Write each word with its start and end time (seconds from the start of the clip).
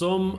zum. 0.00 0.38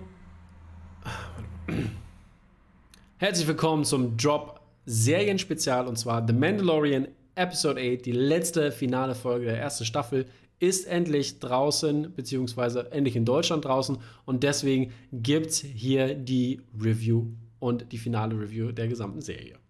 Herzlich 3.19 3.47
willkommen 3.47 3.85
zum 3.85 4.17
Drop 4.17 4.59
Serienspezial 4.87 5.85
und 5.85 5.99
zwar 5.99 6.25
The 6.25 6.33
Mandalorian 6.33 7.09
Episode 7.35 7.79
8, 7.79 8.03
die 8.03 8.11
letzte 8.11 8.71
finale 8.71 9.13
Folge 9.13 9.45
der 9.45 9.59
ersten 9.59 9.85
Staffel, 9.85 10.25
ist 10.57 10.87
endlich 10.87 11.37
draußen, 11.37 12.11
beziehungsweise 12.15 12.91
endlich 12.91 13.15
in 13.15 13.23
Deutschland 13.23 13.63
draußen 13.63 13.99
und 14.25 14.41
deswegen 14.41 14.93
gibt 15.13 15.51
es 15.51 15.59
hier 15.59 16.15
die 16.15 16.61
Review 16.81 17.27
und 17.59 17.91
die 17.91 17.99
finale 17.99 18.33
Review 18.33 18.71
der 18.71 18.87
gesamten 18.87 19.21
Serie. 19.21 19.60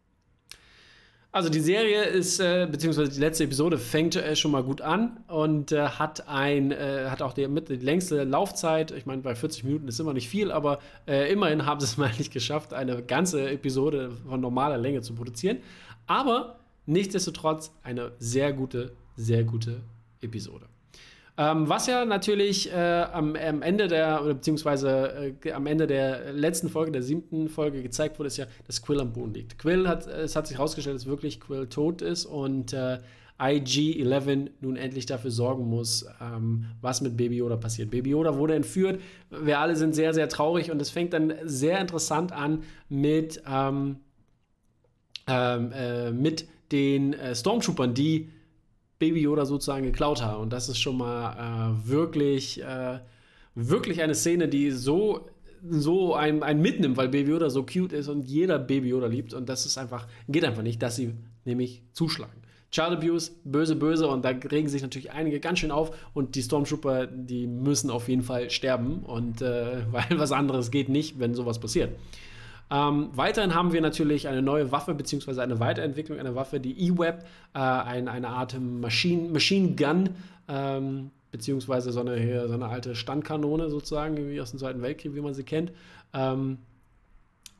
Also 1.33 1.47
die 1.47 1.61
Serie 1.61 2.03
ist, 2.03 2.41
äh, 2.41 2.67
beziehungsweise 2.69 3.09
die 3.09 3.19
letzte 3.19 3.45
Episode 3.45 3.77
fängt 3.77 4.17
äh, 4.17 4.35
schon 4.35 4.51
mal 4.51 4.63
gut 4.63 4.81
an 4.81 5.23
und 5.27 5.71
äh, 5.71 5.87
hat 5.87 6.27
ein, 6.27 6.71
äh, 6.71 7.05
hat 7.09 7.21
auch 7.21 7.31
die, 7.31 7.47
mit, 7.47 7.69
die 7.69 7.75
längste 7.75 8.25
Laufzeit. 8.25 8.91
Ich 8.91 9.05
meine, 9.05 9.21
bei 9.21 9.33
40 9.33 9.63
Minuten 9.63 9.87
ist 9.87 9.97
immer 10.01 10.11
nicht 10.11 10.27
viel, 10.27 10.51
aber 10.51 10.79
äh, 11.07 11.31
immerhin 11.31 11.65
haben 11.65 11.79
sie 11.79 11.85
es 11.85 11.95
mal 11.95 12.11
nicht 12.17 12.33
geschafft, 12.33 12.73
eine 12.73 13.01
ganze 13.01 13.49
Episode 13.49 14.11
von 14.27 14.41
normaler 14.41 14.77
Länge 14.77 15.01
zu 15.01 15.13
produzieren. 15.13 15.59
Aber 16.05 16.59
nichtsdestotrotz 16.85 17.71
eine 17.81 18.11
sehr 18.19 18.51
gute, 18.51 18.91
sehr 19.15 19.45
gute 19.45 19.83
Episode. 20.19 20.65
Ähm, 21.37 21.69
was 21.69 21.87
ja 21.87 22.03
natürlich 22.03 22.71
äh, 22.71 22.75
am, 22.75 23.35
am, 23.35 23.61
Ende 23.61 23.87
der, 23.87 24.21
oder 24.23 24.33
beziehungsweise 24.33 25.33
äh, 25.43 25.51
am 25.53 25.65
Ende 25.65 25.87
der 25.87 26.33
letzten 26.33 26.69
Folge, 26.69 26.91
der 26.91 27.03
siebten 27.03 27.47
Folge 27.47 27.81
gezeigt 27.81 28.19
wurde, 28.19 28.27
ist 28.27 28.37
ja, 28.37 28.45
dass 28.67 28.81
Quill 28.81 28.99
am 28.99 29.13
Boden 29.13 29.33
liegt. 29.33 29.57
Quill 29.57 29.87
hat, 29.87 30.07
es 30.07 30.35
hat 30.35 30.47
sich 30.47 30.57
herausgestellt, 30.57 30.95
dass 30.95 31.05
wirklich 31.05 31.39
Quill 31.39 31.67
tot 31.67 32.01
ist 32.01 32.25
und 32.25 32.73
äh, 32.73 32.99
IG-11 33.41 34.51
nun 34.59 34.75
endlich 34.75 35.07
dafür 35.07 35.31
sorgen 35.31 35.67
muss, 35.67 36.05
ähm, 36.21 36.65
was 36.81 37.01
mit 37.01 37.17
Baby 37.17 37.37
Yoda 37.37 37.55
passiert. 37.55 37.89
Baby 37.89 38.11
Yoda 38.11 38.37
wurde 38.37 38.53
entführt. 38.53 39.01
Wir 39.31 39.59
alle 39.59 39.75
sind 39.75 39.95
sehr, 39.95 40.13
sehr 40.13 40.29
traurig 40.29 40.69
und 40.69 40.81
es 40.81 40.91
fängt 40.91 41.13
dann 41.13 41.33
sehr 41.43 41.79
interessant 41.79 42.31
an 42.33 42.63
mit, 42.87 43.41
ähm, 43.49 43.97
ähm 45.27 45.71
äh, 45.73 46.11
mit 46.11 46.45
den 46.71 47.13
äh, 47.13 47.33
Stormtroopern, 47.33 47.93
die 47.93 48.29
Baby 49.01 49.21
Yoda 49.21 49.47
sozusagen 49.47 49.83
geklaut 49.83 50.21
haben. 50.21 50.43
Und 50.43 50.53
das 50.53 50.69
ist 50.69 50.77
schon 50.77 50.97
mal 50.97 51.73
äh, 51.75 51.89
wirklich, 51.89 52.61
äh, 52.61 52.99
wirklich 53.55 54.01
eine 54.03 54.13
Szene, 54.13 54.47
die 54.47 54.69
so, 54.69 55.27
so 55.67 56.13
einen, 56.13 56.43
einen 56.43 56.61
mitnimmt, 56.61 56.97
weil 56.97 57.09
Baby 57.09 57.31
Yoda 57.31 57.49
so 57.49 57.63
cute 57.63 57.93
ist 57.93 58.07
und 58.07 58.29
jeder 58.29 58.59
Baby 58.59 58.89
Yoda 58.89 59.07
liebt. 59.07 59.33
Und 59.33 59.49
das 59.49 59.65
ist 59.65 59.79
einfach, 59.79 60.07
geht 60.29 60.45
einfach 60.45 60.61
nicht, 60.61 60.83
dass 60.83 60.97
sie 60.97 61.15
nämlich 61.45 61.81
zuschlagen. 61.93 62.39
Child 62.69 62.91
Abuse, 62.91 63.31
böse, 63.43 63.75
böse 63.75 64.07
und 64.07 64.23
da 64.23 64.29
regen 64.29 64.69
sich 64.69 64.83
natürlich 64.83 65.11
einige 65.11 65.39
ganz 65.39 65.59
schön 65.59 65.71
auf 65.71 65.97
und 66.13 66.35
die 66.35 66.43
Stormtrooper, 66.43 67.07
die 67.07 67.47
müssen 67.47 67.89
auf 67.89 68.07
jeden 68.07 68.21
Fall 68.21 68.51
sterben 68.51 68.99
und 68.99 69.41
äh, 69.41 69.81
weil 69.91 70.05
was 70.11 70.31
anderes 70.31 70.69
geht 70.69 70.89
nicht, 70.89 71.19
wenn 71.19 71.33
sowas 71.33 71.59
passiert. 71.59 71.89
Ähm, 72.71 73.09
weiterhin 73.13 73.53
haben 73.53 73.73
wir 73.73 73.81
natürlich 73.81 74.29
eine 74.29 74.41
neue 74.41 74.71
Waffe, 74.71 74.93
beziehungsweise 74.93 75.43
eine 75.43 75.59
Weiterentwicklung 75.59 76.17
einer 76.17 76.35
Waffe, 76.35 76.61
die 76.61 76.87
E-Web, 76.87 77.25
äh, 77.53 77.59
ein, 77.59 78.07
eine 78.07 78.29
Art 78.29 78.57
Machine, 78.59 79.29
Machine 79.29 79.75
Gun, 79.75 80.11
ähm, 80.47 81.11
beziehungsweise 81.31 81.91
so 81.91 81.99
eine, 81.99 82.47
so 82.47 82.53
eine 82.53 82.67
alte 82.67 82.95
Standkanone 82.95 83.69
sozusagen, 83.69 84.15
wie 84.29 84.39
aus 84.39 84.51
dem 84.51 84.59
Zweiten 84.59 84.81
Weltkrieg, 84.81 85.13
wie 85.13 85.21
man 85.21 85.33
sie 85.33 85.43
kennt. 85.43 85.73
Ähm, 86.13 86.59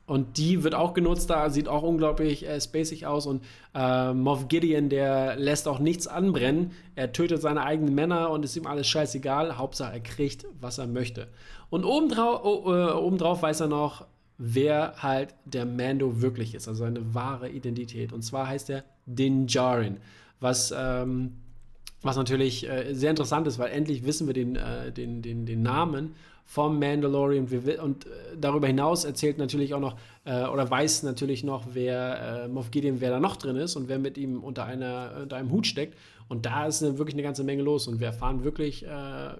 und 0.06 0.38
die 0.38 0.64
wird 0.64 0.76
auch 0.76 0.94
genutzt 0.94 1.30
da, 1.30 1.50
sieht 1.50 1.67
auch 1.67 1.84
unglaublich 1.84 2.48
äh, 2.48 2.59
spacig 2.59 3.06
aus. 3.06 3.26
Und 3.26 3.44
äh, 3.73 4.14
Moff 4.14 4.48
Gideon, 4.48 4.89
der 4.89 5.36
lässt 5.36 5.67
auch 5.67 5.80
nichts 5.80 6.08
anbrennen. 6.08 6.72
Er 6.95 7.12
tötet 7.12 7.42
seine 7.42 7.64
eigenen 7.64 7.95
Männer 7.95 8.30
und 8.30 8.44
ist 8.44 8.56
ihm 8.56 8.67
alles 8.67 8.88
scheißegal. 8.88 9.58
Hauptsache, 9.58 9.94
er 9.94 10.00
kriegt, 10.00 10.45
was 10.59 10.80
er 10.80 10.88
möchte. 10.88 11.28
Und 11.70 11.86
obendrauf, 11.86 12.42
oh, 12.44 12.73
äh, 12.73 12.92
obendrauf 12.92 13.42
weiß 13.42 13.62
er 13.62 13.67
noch, 13.67 14.06
wer 14.44 14.95
halt 14.97 15.36
der 15.45 15.67
Mando 15.67 16.20
wirklich 16.20 16.55
ist, 16.55 16.67
also 16.67 16.83
seine 16.83 17.14
wahre 17.14 17.49
Identität. 17.49 18.11
Und 18.11 18.23
zwar 18.23 18.48
heißt 18.48 18.71
er 18.71 18.83
Din 19.05 19.45
Djarin, 19.45 19.98
was, 20.39 20.73
ähm, 20.76 21.33
was 22.02 22.15
natürlich 22.17 22.67
äh, 22.67 22.93
sehr 22.93 23.11
interessant 23.11 23.45
ist, 23.45 23.60
weil 23.60 23.71
endlich 23.71 24.04
wissen 24.04 24.26
wir 24.26 24.33
den, 24.33 24.55
äh, 24.55 24.92
den, 24.92 25.21
den, 25.21 25.45
den 25.45 25.61
Namen 25.61 26.15
vom 26.43 26.80
Mandalorian. 26.80 27.48
Und 27.83 28.08
äh, 28.08 28.10
darüber 28.39 28.65
hinaus 28.65 29.05
erzählt 29.05 29.38
natürlich 29.38 29.76
auch 29.76 29.80
noch, 29.80 29.95
äh, 30.26 30.45
oder 30.45 30.67
weiß 30.67 31.04
natürlich 31.04 31.44
noch, 31.44 31.67
wer 31.73 32.45
äh, 32.45 32.48
Moff 32.48 32.71
Gideon, 32.71 32.99
wer 32.99 33.11
da 33.11 33.20
noch 33.20 33.36
drin 33.36 33.58
ist 33.58 33.76
und 33.76 33.89
wer 33.89 33.99
mit 33.99 34.17
ihm 34.17 34.44
unter, 34.44 34.65
einer, 34.65 35.20
unter 35.21 35.38
einem 35.38 35.52
Hut 35.52 35.67
steckt. 35.67 35.95
Und 36.30 36.48
da 36.48 36.65
ist 36.65 36.82
wirklich 36.82 37.14
eine 37.14 37.23
ganze 37.23 37.44
Menge 37.44 37.61
los. 37.61 37.88
Und 37.88 37.99
wir 37.99 38.08
erfahren 38.08 38.44
wirklich 38.44 38.88
äh, 38.88 38.89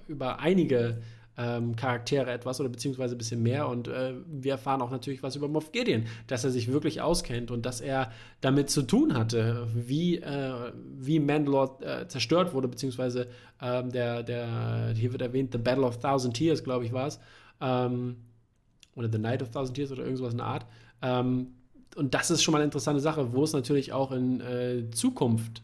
über 0.08 0.40
einige 0.40 1.02
ähm, 1.38 1.76
Charaktere 1.76 2.32
etwas 2.32 2.60
oder 2.60 2.70
beziehungsweise 2.70 3.16
ein 3.16 3.18
bisschen 3.18 3.42
mehr. 3.42 3.68
Und 3.68 3.88
äh, 3.88 4.14
wir 4.28 4.54
erfahren 4.54 4.82
auch 4.82 4.92
natürlich 4.92 5.24
was 5.24 5.36
über 5.36 5.48
Moff 5.48 5.72
Gideon, 5.72 6.06
dass 6.28 6.44
er 6.44 6.52
sich 6.52 6.72
wirklich 6.72 7.02
auskennt 7.02 7.52
und 7.52 7.66
dass 7.66 7.82
er 7.82 8.12
damit 8.42 8.70
zu 8.70 8.82
tun 8.84 9.14
hatte, 9.14 9.68
wie, 9.74 10.18
äh, 10.18 10.72
wie 10.98 11.20
Mandalore 11.20 11.84
äh, 11.84 12.08
zerstört 12.08 12.54
wurde, 12.54 12.68
beziehungsweise 12.68 13.28
ähm, 13.62 13.92
der, 13.92 14.24
der, 14.24 14.94
hier 14.96 15.12
wird 15.12 15.22
erwähnt, 15.22 15.52
The 15.52 15.58
Battle 15.58 15.86
of 15.86 16.00
Thousand 16.00 16.36
Tears, 16.36 16.64
glaube 16.64 16.86
ich, 16.86 16.94
war 16.94 17.08
es. 17.08 17.20
Ähm, 17.60 18.18
oder 18.96 19.10
The 19.12 19.20
Night 19.20 19.42
of 19.42 19.52
Thousand 19.52 19.76
Tears 19.76 19.92
oder 19.92 20.04
irgendwas 20.04 20.34
in 20.34 20.40
der 20.40 20.48
Art. 20.48 20.66
Ähm, 21.02 21.48
und 21.96 22.14
das 22.14 22.32
ist 22.32 22.42
schon 22.42 22.54
mal 22.54 22.60
eine 22.60 22.66
interessante 22.66 23.02
Sache, 23.02 23.34
wo 23.34 23.44
es 23.44 23.54
natürlich 23.54 23.94
auch 23.94 24.12
in 24.12 24.40
äh, 24.42 24.90
Zukunft 24.92 25.62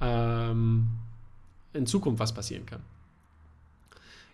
ähm, 0.00 0.88
in 1.72 1.86
Zukunft 1.86 2.20
was 2.20 2.34
passieren 2.34 2.66
kann. 2.66 2.80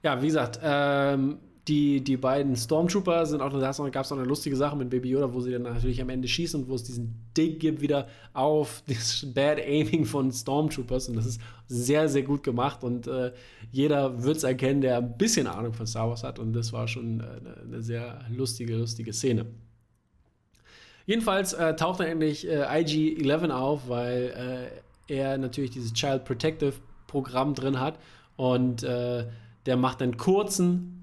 Ja, 0.06 0.22
wie 0.22 0.28
gesagt, 0.28 0.61
ähm, 0.62 1.39
die, 1.67 2.00
die 2.00 2.17
beiden 2.17 2.55
Stormtrooper 2.55 3.27
sind 3.27 3.41
auch, 3.41 3.50
da 3.50 3.59
gab 3.91 4.05
es 4.05 4.11
noch 4.11 4.19
eine 4.19 4.25
lustige 4.28 4.55
Sache 4.55 4.77
mit 4.77 4.89
Baby 4.89 5.11
Yoda, 5.11 5.34
wo 5.34 5.41
sie 5.41 5.50
dann 5.50 5.65
natürlich 5.65 6.00
am 6.00 6.11
Ende 6.11 6.28
schießen 6.28 6.62
und 6.62 6.69
wo 6.69 6.77
es 6.77 6.84
diesen 6.84 7.27
Ding 7.37 7.59
gibt 7.59 7.81
wieder 7.81 8.06
auf 8.33 8.84
das 8.87 9.27
Bad 9.34 9.59
Aiming 9.59 10.05
von 10.05 10.31
Stormtroopers. 10.31 11.09
Und 11.09 11.17
das 11.17 11.27
ist 11.27 11.41
sehr, 11.67 12.09
sehr 12.09 12.22
gut 12.22 12.44
gemacht. 12.44 12.84
Und 12.84 13.09
äh, 13.09 13.33
jeder 13.72 14.22
wird 14.22 14.37
es 14.37 14.44
erkennen, 14.44 14.81
der 14.81 14.99
ein 14.99 15.19
bisschen 15.19 15.49
Ahnung 15.49 15.72
von 15.72 15.89
Star 15.89 16.09
Wars 16.09 16.23
hat. 16.23 16.38
Und 16.38 16.53
das 16.53 16.73
war 16.73 16.87
schon 16.87 17.21
eine, 17.21 17.56
eine 17.61 17.83
sehr 17.83 18.21
lustige, 18.31 18.77
lustige 18.77 19.12
Szene. 19.12 19.47
Jedenfalls 21.05 21.53
äh, 21.53 21.75
taucht 21.75 21.99
dann 21.99 22.06
endlich 22.06 22.47
äh, 22.47 22.62
IG-11 22.62 23.50
auf, 23.50 23.88
weil 23.88 24.71
äh, 25.09 25.12
er 25.12 25.37
natürlich 25.37 25.73
dieses 25.73 25.93
Child 25.94 26.25
Protective 26.25 26.75
Programm 27.09 27.55
drin 27.55 27.81
hat. 27.81 27.99
Und 28.37 28.84
äh, 28.84 29.25
der 29.66 29.77
macht 29.77 30.00
einen 30.03 30.16
kurzen 30.16 30.97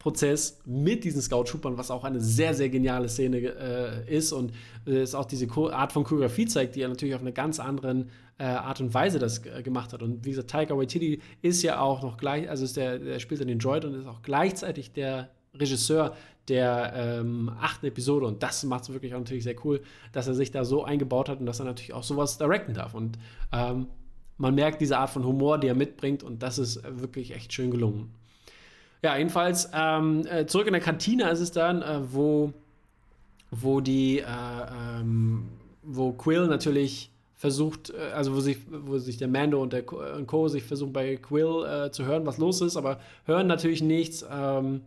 Prozess 0.00 0.60
mit 0.64 1.04
diesen 1.04 1.20
Scout-Troopern, 1.20 1.76
was 1.76 1.90
auch 1.90 2.04
eine 2.04 2.20
sehr, 2.20 2.54
sehr 2.54 2.70
geniale 2.70 3.08
Szene 3.08 3.38
äh, 3.38 4.16
ist 4.16 4.32
und 4.32 4.52
äh, 4.86 5.00
es 5.00 5.14
auch 5.14 5.26
diese 5.26 5.46
Art 5.72 5.92
von 5.92 6.04
Choreografie 6.04 6.46
zeigt, 6.46 6.74
die 6.74 6.80
er 6.80 6.88
natürlich 6.88 7.14
auf 7.14 7.20
eine 7.20 7.32
ganz 7.32 7.60
andere 7.60 8.06
äh, 8.38 8.44
Art 8.44 8.80
und 8.80 8.94
Weise 8.94 9.18
das 9.18 9.44
äh, 9.44 9.62
gemacht 9.62 9.92
hat. 9.92 10.02
Und 10.02 10.24
wie 10.24 10.30
gesagt, 10.30 10.50
Taika 10.50 10.76
Waititi 10.76 11.20
ist 11.42 11.62
ja 11.62 11.80
auch 11.80 12.02
noch 12.02 12.16
gleich, 12.16 12.48
also 12.48 12.64
ist 12.64 12.78
der, 12.78 12.98
der 12.98 13.18
spielt 13.20 13.42
dann 13.42 13.48
den 13.48 13.58
Droid 13.58 13.84
und 13.84 13.94
ist 13.94 14.06
auch 14.06 14.22
gleichzeitig 14.22 14.92
der 14.92 15.28
Regisseur 15.54 16.16
der 16.48 16.92
ähm, 16.96 17.52
achten 17.60 17.86
Episode 17.86 18.26
und 18.26 18.42
das 18.42 18.64
macht 18.64 18.84
es 18.84 18.92
wirklich 18.92 19.14
auch 19.14 19.18
natürlich 19.18 19.44
sehr 19.44 19.56
cool, 19.64 19.82
dass 20.12 20.26
er 20.26 20.34
sich 20.34 20.50
da 20.50 20.64
so 20.64 20.82
eingebaut 20.82 21.28
hat 21.28 21.40
und 21.40 21.46
dass 21.46 21.60
er 21.60 21.66
natürlich 21.66 21.92
auch 21.92 22.02
sowas 22.02 22.38
directen 22.38 22.72
darf. 22.72 22.94
Und 22.94 23.18
ähm, 23.52 23.88
man 24.40 24.54
merkt 24.54 24.80
diese 24.80 24.96
Art 24.96 25.10
von 25.10 25.24
Humor, 25.24 25.58
die 25.58 25.68
er 25.68 25.74
mitbringt 25.74 26.22
und 26.22 26.42
das 26.42 26.58
ist 26.58 26.82
wirklich 26.98 27.34
echt 27.34 27.52
schön 27.52 27.70
gelungen. 27.70 28.10
Ja, 29.02 29.16
jedenfalls 29.16 29.70
ähm, 29.74 30.26
äh, 30.26 30.46
zurück 30.46 30.66
in 30.66 30.72
der 30.72 30.82
Kantine 30.82 31.30
ist 31.30 31.40
es 31.40 31.52
dann, 31.52 31.82
äh, 31.82 32.00
wo, 32.10 32.52
wo 33.50 33.80
die, 33.80 34.18
äh, 34.18 34.24
ähm, 34.24 35.48
wo 35.82 36.12
Quill 36.12 36.46
natürlich 36.46 37.10
versucht, 37.36 37.90
äh, 37.90 38.12
also 38.14 38.34
wo 38.34 38.40
sich, 38.40 38.58
wo 38.70 38.96
sich 38.96 39.18
der 39.18 39.28
Mando 39.28 39.62
und 39.62 39.74
der 39.74 39.90
und 39.92 40.26
Co. 40.26 40.48
sich 40.48 40.62
versuchen 40.62 40.92
bei 40.94 41.16
Quill 41.16 41.66
äh, 41.66 41.90
zu 41.90 42.06
hören, 42.06 42.24
was 42.24 42.38
los 42.38 42.62
ist, 42.62 42.76
aber 42.76 42.98
hören 43.26 43.46
natürlich 43.46 43.82
nichts. 43.82 44.24
Ähm, 44.30 44.82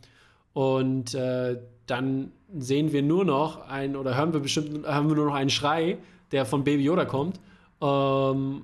und 0.54 1.14
äh, 1.14 1.60
dann 1.86 2.32
sehen 2.58 2.92
wir 2.92 3.04
nur 3.04 3.24
noch 3.24 3.68
ein, 3.68 3.96
oder 3.96 4.18
hören 4.18 4.34
wir 4.34 4.40
bestimmt, 4.40 4.88
haben 4.88 5.10
wir 5.10 5.16
nur 5.16 5.28
noch 5.28 5.36
einen 5.36 5.52
Schrei, 5.52 5.98
der 6.32 6.46
von 6.46 6.64
Baby 6.64 6.84
Yoda 6.84 7.06
kommt. 7.06 7.40
Ähm, 7.82 8.64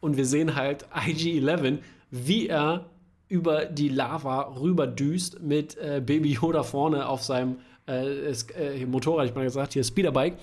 und 0.00 0.16
wir 0.16 0.26
sehen 0.26 0.54
halt 0.54 0.86
IG-11, 0.94 1.78
wie 2.10 2.48
er 2.48 2.86
über 3.28 3.66
die 3.66 3.88
Lava 3.88 4.54
rüberdüst 4.58 5.42
mit 5.42 5.76
äh, 5.76 6.02
Baby 6.04 6.32
Yoda 6.32 6.62
vorne 6.62 7.08
auf 7.08 7.22
seinem 7.22 7.56
äh, 7.86 8.30
äh, 8.30 8.86
Motorrad, 8.86 9.26
ich 9.28 9.34
mal 9.34 9.44
gesagt, 9.44 9.74
hier 9.74 9.84
Speederbike. 9.84 10.38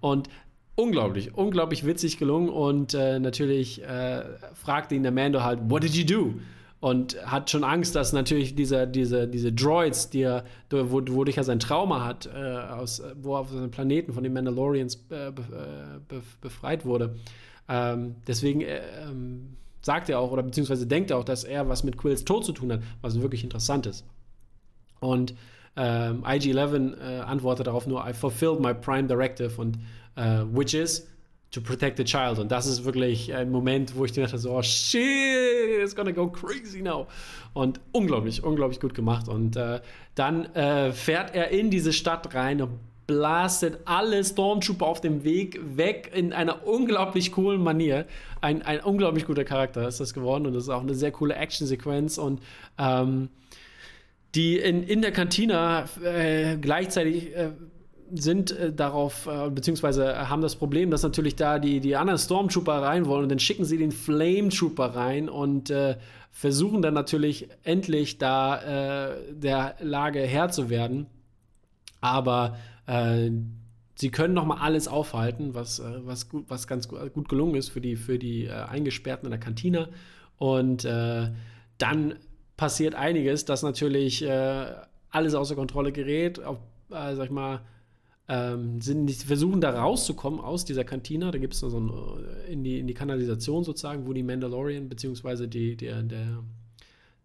Und 0.00 0.28
unglaublich, 0.74 1.34
unglaublich 1.34 1.84
witzig 1.86 2.18
gelungen. 2.18 2.48
Und 2.48 2.94
äh, 2.94 3.18
natürlich 3.18 3.82
äh, 3.82 4.22
fragt 4.54 4.92
ihn 4.92 5.02
der 5.02 5.12
Mando 5.12 5.42
halt, 5.42 5.60
what 5.68 5.82
did 5.82 5.94
you 5.94 6.04
do? 6.04 6.34
Und 6.80 7.16
hat 7.26 7.50
schon 7.50 7.64
Angst, 7.64 7.96
dass 7.96 8.12
natürlich 8.12 8.54
diese, 8.54 8.86
diese, 8.86 9.26
diese 9.26 9.50
Droids, 9.50 10.10
die 10.10 10.22
er, 10.22 10.44
wodurch 10.70 11.38
er 11.38 11.44
sein 11.44 11.58
Trauma 11.58 12.04
hat, 12.04 12.26
äh, 12.26 12.38
aus, 12.38 13.02
wo 13.20 13.34
er 13.34 13.40
auf 13.40 13.50
seinem 13.50 13.70
Planeten 13.70 14.12
von 14.12 14.22
den 14.22 14.34
Mandalorians 14.34 14.96
be, 14.96 15.32
be, 15.32 16.22
befreit 16.42 16.84
wurde, 16.84 17.16
ähm, 17.68 18.16
deswegen 18.26 18.60
äh, 18.60 18.80
ähm, 19.02 19.56
sagt 19.82 20.08
er 20.08 20.18
auch, 20.18 20.32
oder 20.32 20.42
beziehungsweise 20.42 20.86
denkt 20.86 21.10
er 21.10 21.18
auch, 21.18 21.24
dass 21.24 21.44
er 21.44 21.68
was 21.68 21.84
mit 21.84 21.96
Quills 21.96 22.24
Tod 22.24 22.44
zu 22.44 22.52
tun 22.52 22.72
hat, 22.72 22.80
was 23.00 23.20
wirklich 23.20 23.44
interessant 23.44 23.86
ist. 23.86 24.04
Und 25.00 25.34
ähm, 25.76 26.24
IG-11 26.24 26.98
äh, 26.98 27.20
antwortet 27.20 27.66
darauf 27.66 27.86
nur, 27.86 28.08
I 28.08 28.12
fulfilled 28.12 28.60
my 28.60 28.74
prime 28.74 29.06
directive 29.06 29.60
und 29.60 29.78
äh, 30.16 30.42
which 30.50 30.74
is 30.74 31.06
to 31.50 31.60
protect 31.60 31.98
the 31.98 32.04
child. 32.04 32.38
Und 32.38 32.50
das 32.50 32.66
ist 32.66 32.84
wirklich 32.84 33.32
ein 33.34 33.50
Moment, 33.50 33.94
wo 33.96 34.04
ich 34.04 34.12
dachte 34.12 34.38
so, 34.38 34.56
oh 34.56 34.62
shit, 34.62 35.00
it's 35.82 35.94
gonna 35.94 36.12
go 36.12 36.28
crazy 36.28 36.82
now. 36.82 37.06
Und 37.52 37.80
unglaublich, 37.92 38.42
unglaublich 38.42 38.80
gut 38.80 38.94
gemacht. 38.94 39.28
Und 39.28 39.56
äh, 39.56 39.80
dann 40.14 40.46
äh, 40.54 40.92
fährt 40.92 41.34
er 41.34 41.50
in 41.50 41.70
diese 41.70 41.92
Stadt 41.92 42.34
rein 42.34 42.62
und 42.62 42.70
blastet 43.06 43.78
alle 43.84 44.24
Stormtrooper 44.24 44.86
auf 44.86 45.00
dem 45.00 45.22
Weg 45.22 45.60
weg 45.76 46.10
in 46.14 46.32
einer 46.32 46.66
unglaublich 46.66 47.32
coolen 47.32 47.62
Manier. 47.62 48.06
Ein, 48.40 48.62
ein 48.62 48.80
unglaublich 48.80 49.26
guter 49.26 49.44
Charakter 49.44 49.86
ist 49.86 50.00
das 50.00 50.12
geworden 50.12 50.46
und 50.46 50.54
das 50.54 50.64
ist 50.64 50.70
auch 50.70 50.82
eine 50.82 50.94
sehr 50.94 51.12
coole 51.12 51.34
Action-Sequenz 51.34 52.18
und 52.18 52.40
ähm, 52.78 53.28
die 54.34 54.58
in, 54.58 54.82
in 54.82 55.02
der 55.02 55.12
Kantina 55.12 55.86
äh, 56.02 56.56
gleichzeitig 56.56 57.34
äh, 57.34 57.52
sind 58.12 58.50
äh, 58.52 58.72
darauf, 58.72 59.26
äh, 59.26 59.50
beziehungsweise 59.50 60.28
haben 60.28 60.42
das 60.42 60.56
Problem, 60.56 60.90
dass 60.90 61.02
natürlich 61.02 61.36
da 61.36 61.58
die, 61.58 61.80
die 61.80 61.96
anderen 61.96 62.18
Stormtrooper 62.18 62.82
rein 62.82 63.06
wollen 63.06 63.24
und 63.24 63.28
dann 63.30 63.38
schicken 63.38 63.64
sie 63.64 63.78
den 63.78 63.92
Flame 63.92 64.48
Trooper 64.48 64.94
rein 64.94 65.28
und 65.28 65.70
äh, 65.70 65.96
versuchen 66.30 66.82
dann 66.82 66.94
natürlich 66.94 67.48
endlich 67.62 68.18
da 68.18 69.10
äh, 69.10 69.16
der 69.32 69.76
Lage 69.80 70.20
Herr 70.20 70.50
zu 70.50 70.70
werden. 70.70 71.06
Aber 72.00 72.56
äh, 72.86 73.30
sie 73.94 74.10
können 74.10 74.34
noch 74.34 74.44
mal 74.44 74.58
alles 74.58 74.88
aufhalten, 74.88 75.54
was, 75.54 75.78
äh, 75.78 76.00
was, 76.04 76.28
gut, 76.28 76.44
was 76.48 76.66
ganz 76.66 76.88
gut 76.88 77.28
gelungen 77.28 77.54
ist 77.54 77.68
für 77.68 77.80
die, 77.80 77.96
für 77.96 78.18
die 78.18 78.48
Eingesperrten 78.50 79.26
in 79.26 79.30
der 79.30 79.40
Kantine. 79.40 79.88
Und 80.38 80.84
dann 80.84 82.14
passiert 82.56 82.94
einiges, 82.94 83.46
dass 83.46 83.62
natürlich 83.62 84.22
alles 85.10 85.34
außer 85.34 85.54
Kontrolle 85.54 85.92
gerät. 85.92 86.44
Auf, 86.44 86.58
sag 86.90 87.24
ich 87.24 87.30
mal, 87.30 87.62
ähm, 88.28 88.80
sind, 88.80 89.06
die 89.06 89.14
versuchen 89.14 89.60
da 89.60 89.70
rauszukommen 89.70 90.40
aus 90.40 90.64
dieser 90.64 90.84
Kantine. 90.84 91.30
Da 91.30 91.38
gibt 91.38 91.54
es 91.54 91.60
so 91.60 91.68
ein, 91.68 91.90
äh, 91.90 92.52
in, 92.52 92.64
die, 92.64 92.80
in 92.80 92.86
die 92.86 92.94
Kanalisation 92.94 93.62
sozusagen, 93.62 94.06
wo 94.06 94.12
die 94.12 94.22
Mandalorian 94.22 94.88
bzw. 94.88 95.46
Die, 95.46 95.76
der, 95.76 96.02
der, 96.02 96.42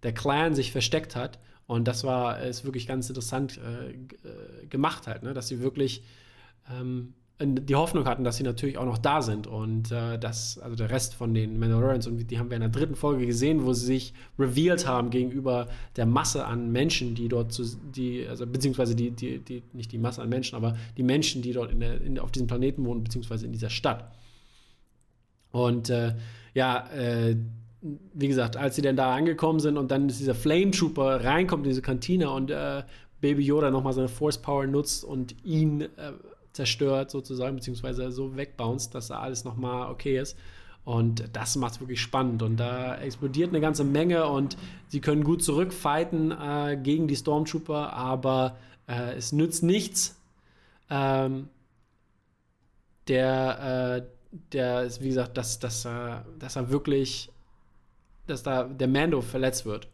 der 0.04 0.14
Clan 0.14 0.54
sich 0.54 0.72
versteckt 0.72 1.16
hat. 1.16 1.40
Und 1.68 1.88
das 1.88 2.04
war 2.04 2.42
ist 2.42 2.66
wirklich 2.66 2.88
ganz 2.88 3.10
interessant 3.10 3.60
äh, 3.60 3.92
äh 3.92 4.68
gemacht 4.68 5.08
halt, 5.08 5.24
ne? 5.24 5.34
dass 5.34 5.48
sie 5.48 5.62
wirklich 5.62 6.04
ähm, 6.70 7.14
die 7.44 7.76
Hoffnung 7.76 8.06
hatten, 8.06 8.24
dass 8.24 8.38
sie 8.38 8.44
natürlich 8.44 8.78
auch 8.78 8.86
noch 8.86 8.98
da 8.98 9.22
sind 9.22 9.48
und 9.48 9.92
äh, 9.92 10.20
das, 10.20 10.60
also 10.60 10.76
der 10.76 10.90
Rest 10.90 11.16
von 11.16 11.34
den 11.34 11.60
Mandalorians 11.60 12.08
und 12.08 12.30
die 12.30 12.40
haben 12.40 12.50
wir 12.50 12.56
in 12.56 12.62
der 12.62 12.70
dritten 12.70 12.96
Folge 12.96 13.26
gesehen, 13.26 13.66
wo 13.66 13.74
sie 13.74 13.86
sich 13.86 14.14
revealed 14.38 14.86
haben 14.86 15.10
gegenüber 15.10 15.68
der 15.96 16.06
Masse 16.06 16.46
an 16.46 16.72
Menschen, 16.72 17.16
die 17.16 17.28
dort 17.28 17.52
zu, 17.52 17.64
die, 17.96 18.28
also 18.28 18.46
beziehungsweise 18.46 18.96
die, 18.96 19.12
die, 19.12 19.40
die, 19.40 19.64
nicht 19.74 19.92
die 19.92 19.98
Masse 19.98 20.22
an 20.22 20.30
Menschen, 20.30 20.56
aber 20.56 20.78
die 20.98 21.04
Menschen, 21.04 21.42
die 21.42 21.54
dort 21.54 21.72
in 21.72 21.80
der, 21.80 22.02
in, 22.02 22.20
auf 22.20 22.32
diesem 22.32 22.48
Planeten 22.48 22.86
wohnen, 22.86 23.04
beziehungsweise 23.04 23.46
in 23.46 23.52
dieser 23.52 23.70
Stadt. 23.70 24.12
Und 25.52 25.90
äh, 25.90 26.16
ja, 26.54 26.88
äh, 26.90 27.36
wie 27.82 28.28
gesagt, 28.28 28.58
als 28.58 28.76
sie 28.76 28.82
dann 28.82 28.96
da 28.96 29.16
angekommen 29.16 29.60
sind 29.60 29.78
und 29.78 29.90
dann 29.92 30.08
ist 30.08 30.20
dieser 30.20 30.36
Flame 30.36 30.72
Trooper 30.72 31.24
reinkommt 31.24 31.66
in 31.66 31.70
diese 31.70 31.82
Kantine 31.82 32.30
und 32.30 32.52
äh, 32.52 32.84
Baby 33.22 33.44
Yoda 33.44 33.72
nochmal 33.72 33.94
seine 33.94 34.08
Force 34.08 34.38
Power 34.40 34.68
nutzt 34.68 35.04
und 35.04 35.36
ihn 35.44 35.82
äh, 35.82 35.88
zerstört 36.54 37.12
sozusagen, 37.12 37.56
beziehungsweise 37.56 38.12
so 38.12 38.36
wegbounced, 38.36 38.94
dass 38.94 39.08
da 39.08 39.20
alles 39.20 39.44
nochmal 39.46 39.90
okay 39.90 40.20
ist. 40.20 40.38
Und 40.84 41.24
das 41.34 41.56
macht 41.56 41.74
es 41.74 41.80
wirklich 41.80 42.02
spannend. 42.02 42.42
Und 42.42 42.58
da 42.58 42.98
explodiert 42.98 43.50
eine 43.50 43.62
ganze 43.62 43.84
Menge 43.84 44.28
und 44.28 44.58
sie 44.88 45.00
können 45.00 45.24
gut 45.24 45.44
zurückfighten 45.44 46.32
äh, 46.32 46.78
gegen 46.82 47.08
die 47.08 47.16
Stormtrooper, 47.16 47.94
aber 47.94 48.58
äh, 48.88 49.14
es 49.16 49.32
nützt 49.32 49.64
nichts. 49.64 50.20
Ähm, 50.90 51.50
der, 53.08 54.02
äh, 54.02 54.42
der 54.52 54.84
ist, 54.84 55.02
wie 55.02 55.10
gesagt, 55.10 55.38
dass, 55.38 55.60
dass, 55.60 55.84
dass 55.84 56.56
er 56.56 56.70
wirklich, 56.70 57.30
dass 58.32 58.44
da 58.44 58.64
der 58.64 58.88
Mando 58.88 59.22
verletzt 59.22 59.66
wird. 59.66 59.88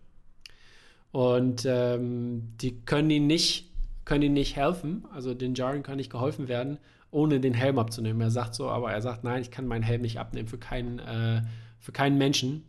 Und 1.12 1.66
ähm, 1.66 2.54
die 2.62 2.82
können 2.86 3.10
ihn 3.10 3.28
nicht 3.28 3.68
können 4.08 4.24
ihm 4.24 4.34
nicht 4.34 4.56
helfen. 4.56 5.06
Also 5.14 5.34
den 5.34 5.54
Jaren 5.54 5.84
kann 5.84 5.98
nicht 5.98 6.10
geholfen 6.10 6.48
werden, 6.48 6.80
ohne 7.12 7.40
den 7.40 7.54
Helm 7.54 7.78
abzunehmen. 7.78 8.22
Er 8.22 8.32
sagt 8.32 8.56
so, 8.56 8.70
aber 8.70 8.92
er 8.92 9.02
sagt, 9.02 9.24
nein, 9.24 9.42
ich 9.42 9.52
kann 9.52 9.68
meinen 9.68 9.84
Helm 9.84 10.02
nicht 10.02 10.18
abnehmen 10.18 10.48
für 10.48 10.58
keinen, 10.58 11.00
äh, 11.00 11.42
für 11.80 11.92
keinen 11.92 12.18
Menschen. 12.18 12.64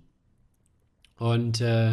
Und 1.17 1.61
äh, 1.61 1.93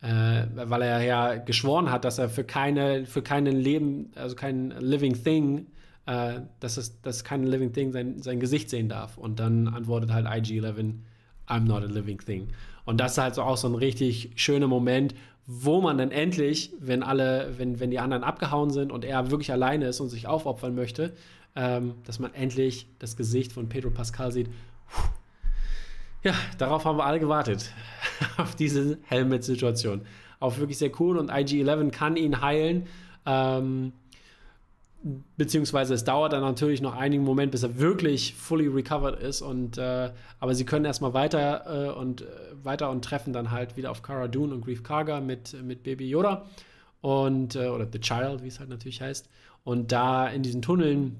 äh, 0.00 0.46
weil 0.54 0.82
er 0.82 1.02
ja 1.02 1.36
geschworen 1.36 1.90
hat, 1.90 2.04
dass 2.04 2.18
er 2.18 2.28
für 2.28 2.44
keine, 2.44 3.04
für 3.06 3.22
keinen 3.22 3.56
Leben, 3.56 4.12
also 4.14 4.36
kein 4.36 4.70
Living 4.70 5.22
Thing, 5.22 5.66
äh, 6.06 6.40
dass 6.60 6.76
es, 6.76 7.00
dass 7.02 7.24
kein 7.24 7.42
Living 7.42 7.72
Thing 7.72 7.92
sein, 7.92 8.22
sein 8.22 8.38
Gesicht 8.38 8.70
sehen 8.70 8.88
darf. 8.88 9.18
Und 9.18 9.40
dann 9.40 9.66
antwortet 9.66 10.12
halt 10.12 10.26
IG-11, 10.26 10.94
I'm 11.48 11.64
not 11.66 11.82
a 11.82 11.86
living 11.86 12.18
thing. 12.18 12.48
Und 12.84 12.98
das 13.00 13.12
ist 13.12 13.18
halt 13.18 13.34
so 13.34 13.42
auch 13.42 13.56
so 13.56 13.68
ein 13.68 13.74
richtig 13.74 14.32
schöner 14.36 14.66
Moment, 14.66 15.14
wo 15.46 15.80
man 15.80 15.98
dann 15.98 16.10
endlich, 16.10 16.72
wenn 16.78 17.02
alle, 17.02 17.54
wenn, 17.56 17.80
wenn 17.80 17.90
die 17.90 17.98
anderen 17.98 18.22
abgehauen 18.22 18.70
sind 18.70 18.92
und 18.92 19.04
er 19.04 19.30
wirklich 19.30 19.50
alleine 19.50 19.86
ist 19.86 20.00
und 20.00 20.08
sich 20.08 20.26
aufopfern 20.26 20.74
möchte, 20.74 21.14
ähm, 21.56 21.94
dass 22.04 22.18
man 22.18 22.34
endlich 22.34 22.86
das 22.98 23.16
Gesicht 23.16 23.52
von 23.52 23.68
Pedro 23.68 23.90
Pascal 23.90 24.30
sieht. 24.30 24.48
Ja, 26.22 26.34
darauf 26.58 26.84
haben 26.84 26.98
wir 26.98 27.06
alle 27.06 27.20
gewartet. 27.20 27.72
auf 28.36 28.54
diese 28.54 28.98
Helmet-Situation. 29.04 30.02
Auch 30.40 30.58
wirklich 30.58 30.78
sehr 30.78 30.90
cool 31.00 31.18
und 31.18 31.30
IG-11 31.30 31.90
kann 31.90 32.16
ihn 32.16 32.40
heilen. 32.40 32.86
Ähm, 33.26 33.92
beziehungsweise 35.36 35.94
es 35.94 36.04
dauert 36.04 36.32
dann 36.32 36.42
natürlich 36.42 36.80
noch 36.80 36.94
einigen 36.94 37.22
Moment, 37.22 37.52
bis 37.52 37.62
er 37.62 37.78
wirklich 37.78 38.34
fully 38.34 38.66
recovered 38.66 39.20
ist. 39.20 39.42
Und, 39.42 39.78
äh, 39.78 40.10
aber 40.40 40.54
sie 40.54 40.64
können 40.64 40.84
erstmal 40.84 41.14
weiter 41.14 41.88
äh, 41.88 41.90
und 41.90 42.22
äh, 42.22 42.26
weiter 42.62 42.90
und 42.90 43.04
treffen 43.04 43.32
dann 43.32 43.50
halt 43.50 43.76
wieder 43.76 43.90
auf 43.90 44.02
Cara 44.02 44.28
Dune 44.28 44.54
und 44.54 44.64
Grief 44.64 44.82
Karga 44.82 45.20
mit, 45.20 45.56
mit 45.62 45.82
Baby 45.82 46.08
Yoda 46.08 46.46
und 47.00 47.54
äh, 47.54 47.68
oder 47.68 47.86
The 47.90 48.00
Child, 48.00 48.42
wie 48.42 48.48
es 48.48 48.58
halt 48.58 48.70
natürlich 48.70 49.00
heißt. 49.00 49.28
Und 49.64 49.92
da 49.92 50.26
in 50.28 50.42
diesen 50.42 50.62
Tunneln 50.62 51.18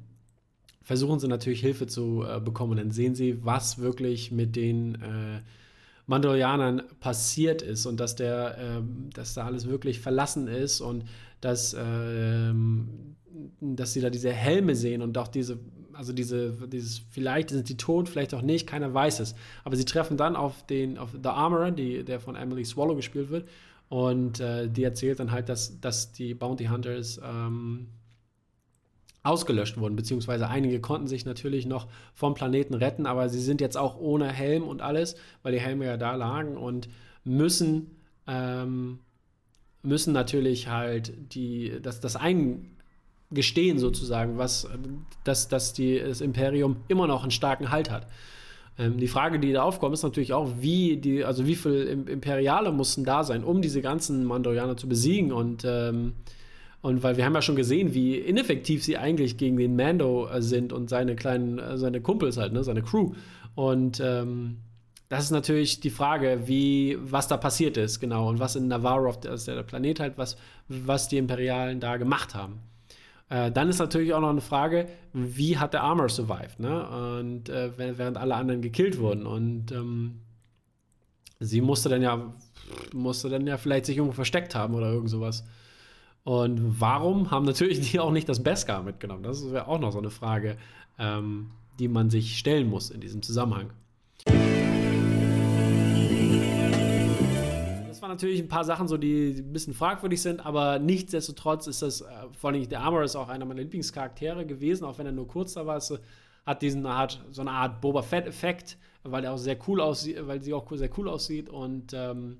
versuchen 0.83 1.21
sie 1.21 1.29
natürlich 1.29 1.61
Hilfe 1.61 1.87
zu 1.87 2.25
äh, 2.27 2.41
bekommen. 2.41 2.73
Und 2.73 2.79
dann 2.79 2.91
sehen 2.91 3.15
sie, 3.15 3.45
was 3.45 3.79
wirklich 3.79 4.33
mit 4.33 4.57
den 4.57 4.95
äh, 4.97 5.41
Mandalorianern 6.07 6.83
passiert 7.01 7.61
ist 7.61 7.85
und 7.85 8.01
dass 8.01 8.17
der, 8.17 8.57
ähm, 8.59 9.11
dass 9.13 9.35
da 9.35 9.45
alles 9.45 9.69
wirklich 9.69 10.01
verlassen 10.01 10.49
ist 10.49 10.81
und 10.81 11.05
dass 11.43 11.77
ähm, 11.79 13.17
dass 13.61 13.93
sie 13.93 14.01
da 14.01 14.11
diese 14.11 14.33
Helme 14.33 14.75
sehen 14.75 15.03
und 15.03 15.17
auch 15.19 15.29
diese, 15.29 15.59
also 15.93 16.13
diese, 16.13 16.53
dieses, 16.69 17.03
vielleicht 17.11 17.51
sind 17.51 17.69
die 17.69 17.77
tot, 17.77 18.09
vielleicht 18.09 18.35
auch 18.35 18.43
nicht, 18.43 18.67
keiner 18.67 18.93
weiß 18.93 19.21
es. 19.21 19.35
Aber 19.65 19.77
sie 19.77 19.85
treffen 19.85 20.17
dann 20.17 20.37
auf 20.37 20.67
den, 20.67 20.99
auf 20.99 21.11
The 21.13 21.29
Armorer, 21.29 21.71
die, 21.71 22.05
der 22.05 22.21
von 22.21 22.37
Emily 22.37 22.65
Swallow 22.65 22.95
gespielt 22.95 23.31
wird. 23.31 23.49
Und 23.89 24.41
äh, 24.41 24.69
die 24.69 24.85
erzählt 24.85 25.19
dann 25.19 25.31
halt, 25.31 25.49
dass, 25.49 25.81
dass 25.81 26.13
die 26.13 26.35
Bounty 26.35 26.67
Hunters 26.67 27.21
ähm, 27.25 27.89
ausgelöscht 29.23 29.77
wurden, 29.79 29.97
beziehungsweise 29.97 30.49
einige 30.49 30.81
konnten 30.81 31.07
sich 31.07 31.25
natürlich 31.25 31.67
noch 31.67 31.89
vom 32.15 32.35
Planeten 32.35 32.75
retten, 32.75 33.07
aber 33.07 33.29
sie 33.29 33.41
sind 33.41 33.61
jetzt 33.61 33.77
auch 33.77 33.99
ohne 33.99 34.29
Helm 34.29 34.63
und 34.63 34.81
alles, 34.81 35.17
weil 35.43 35.53
die 35.53 35.61
Helme 35.61 35.87
ja 35.87 35.97
da 35.97 36.15
lagen 36.15 36.57
und 36.57 36.89
müssen, 37.25 37.97
ähm, 38.27 39.01
müssen 39.83 40.13
natürlich 40.13 40.69
halt 40.69 41.13
die, 41.35 41.81
das, 41.83 42.01
das 42.01 42.17
ein, 42.17 42.78
gestehen 43.31 43.79
sozusagen, 43.79 44.39
was, 44.39 44.69
dass, 45.25 45.49
dass 45.49 45.73
die, 45.73 45.99
das 45.99 46.21
Imperium 46.21 46.77
immer 46.89 47.07
noch 47.07 47.23
einen 47.23 47.31
starken 47.31 47.71
Halt 47.71 47.91
hat. 47.91 48.07
Ähm, 48.79 48.99
die 48.99 49.09
Frage, 49.09 49.39
die 49.39 49.53
da 49.53 49.63
aufkommt, 49.63 49.95
ist 49.95 50.03
natürlich 50.03 50.33
auch, 50.33 50.51
wie 50.61 50.97
die, 50.97 51.25
also 51.25 51.47
wie 51.47 51.57
viel 51.57 52.07
Imperiale 52.09 52.73
mussten 52.73 53.05
da 53.05 53.25
sein, 53.25 53.45
um 53.45 53.61
diese 53.61 53.83
ganzen 53.83 54.25
Mandalorianer 54.25 54.77
zu 54.77 54.89
besiegen 54.89 55.33
und 55.33 55.65
ähm, 55.67 56.15
und 56.81 57.03
weil 57.03 57.17
wir 57.17 57.25
haben 57.25 57.35
ja 57.35 57.43
schon 57.43 57.57
gesehen, 57.57 57.93
wie 57.93 58.17
ineffektiv 58.17 58.85
sie 58.85 58.97
eigentlich 58.97 59.37
gegen 59.37 59.57
den 59.57 59.75
Mando 59.75 60.29
äh, 60.29 60.41
sind 60.41 60.73
und 60.73 60.89
seine 60.89 61.17
kleinen, 61.17 61.59
äh, 61.59 61.77
seine 61.77 62.01
Kumpels 62.01 62.37
halt, 62.37 62.53
ne, 62.53 62.63
seine 62.63 62.83
Crew. 62.83 63.15
Und 63.57 64.01
ähm, 64.01 64.59
das 65.09 65.25
ist 65.25 65.31
natürlich 65.31 65.81
die 65.81 65.91
Frage, 65.91 66.43
wie, 66.47 66.97
was 67.01 67.27
da 67.27 67.37
passiert 67.37 67.77
ist, 67.77 67.99
genau, 67.99 68.29
und 68.29 68.39
was 68.39 68.57
in 68.57 68.69
Navarro, 68.69 69.13
also 69.27 69.53
der 69.53 69.63
Planet 69.63 70.01
halt, 70.01 70.19
was, 70.19 70.37
was 70.69 71.09
die 71.09 71.17
Imperialen 71.17 71.81
da 71.81 71.97
gemacht 71.97 72.35
haben. 72.35 72.61
Äh, 73.31 73.53
dann 73.53 73.69
ist 73.69 73.79
natürlich 73.79 74.15
auch 74.15 74.21
noch 74.21 74.31
eine 74.31 74.41
Frage, 74.41 74.87
wie 75.13 75.59
hat 75.59 75.75
der 75.75 75.83
Armor 75.83 76.09
survived, 76.09 76.61
ne? 76.61 77.19
Und 77.19 77.49
äh, 77.49 77.71
während 77.77 78.17
alle 78.17 78.35
anderen 78.35 78.63
gekillt 78.63 78.99
wurden. 78.99 79.27
Und 79.27 79.71
ähm, 79.73 80.21
sie 81.39 81.61
musste 81.61 81.89
dann 81.89 82.03
ja, 82.03 82.33
musste 82.93 83.29
dann 83.29 83.47
ja 83.47 83.59
vielleicht 83.59 83.87
sich 83.87 83.97
irgendwo 83.97 84.15
versteckt 84.15 84.55
haben 84.55 84.75
oder 84.75 84.91
irgend 84.91 85.11
sowas. 85.11 85.45
Und 86.25 86.81
warum 86.81 87.31
haben 87.31 87.45
natürlich 87.45 87.81
die 87.91 88.01
auch 88.01 88.13
nicht 88.13 88.29
das 88.29 88.43
Beskar 88.43 88.83
mitgenommen? 88.83 89.23
Das 89.23 89.51
wäre 89.51 89.69
auch 89.69 89.79
noch 89.79 89.93
so 89.93 89.99
eine 89.99 90.11
Frage, 90.11 90.57
ähm, 90.99 91.51
die 91.79 91.89
man 91.89 92.11
sich 92.11 92.39
stellen 92.39 92.69
muss 92.69 92.91
in 92.91 93.01
diesem 93.01 93.23
Zusammenhang. 93.23 93.71
Zwar 98.09 98.15
natürlich 98.15 98.41
ein 98.41 98.49
paar 98.49 98.65
Sachen 98.65 98.89
so, 98.89 98.97
die 98.97 99.37
ein 99.39 99.53
bisschen 99.53 99.75
fragwürdig 99.75 100.21
sind, 100.23 100.45
aber 100.45 100.79
nichtsdestotrotz 100.79 101.67
ist 101.67 101.83
das, 101.83 102.01
äh, 102.01 102.07
vor 102.33 102.51
allem 102.51 102.69
der 102.69 102.81
Armor 102.81 103.03
ist 103.03 103.17
auch 103.17 103.29
einer 103.29 103.45
meiner 103.45 103.61
Lieblingscharaktere 103.61 104.47
gewesen, 104.47 104.85
auch 104.85 104.99
wenn 104.99 105.07
er 105.07 105.13
nur 105.13 105.29
kurz 105.29 105.55
da 105.55 105.67
war. 105.67 105.77
Es 105.77 105.93
hat 106.47 106.63
diesen 106.63 106.87
Art, 106.87 107.23
so 107.31 107.43
eine 107.43 107.51
Art 107.51 107.81
Boba 107.81 108.03
Fett-Effekt, 108.03 108.79
weil 109.03 109.25
er 109.25 109.33
auch 109.33 109.39
sehr 109.39 109.59
cool 109.69 109.81
aussieht, 109.81 110.17
weil 110.27 110.43
sie 110.43 110.55
auch 110.55 110.67
sehr 110.73 110.91
cool 110.97 111.09
aussieht. 111.09 111.51
Und 111.51 111.93
ähm, 111.93 112.39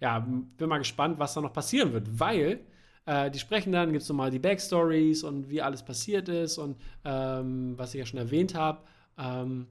ja, 0.00 0.18
bin 0.20 0.68
mal 0.68 0.78
gespannt, 0.78 1.18
was 1.18 1.34
da 1.34 1.42
noch 1.42 1.52
passieren 1.52 1.92
wird, 1.92 2.18
weil 2.18 2.60
äh, 3.04 3.30
die 3.30 3.38
sprechen 3.38 3.72
dann, 3.72 3.92
gibt 3.92 4.02
es 4.02 4.08
nochmal 4.08 4.30
die 4.30 4.38
Backstories 4.38 5.22
und 5.22 5.50
wie 5.50 5.60
alles 5.60 5.82
passiert 5.82 6.28
ist 6.28 6.56
und 6.56 6.76
ähm, 7.04 7.74
was 7.76 7.94
ich 7.94 7.98
ja 7.98 8.06
schon 8.06 8.18
erwähnt 8.18 8.54
habe. 8.54 8.80
Ähm, 9.18 9.66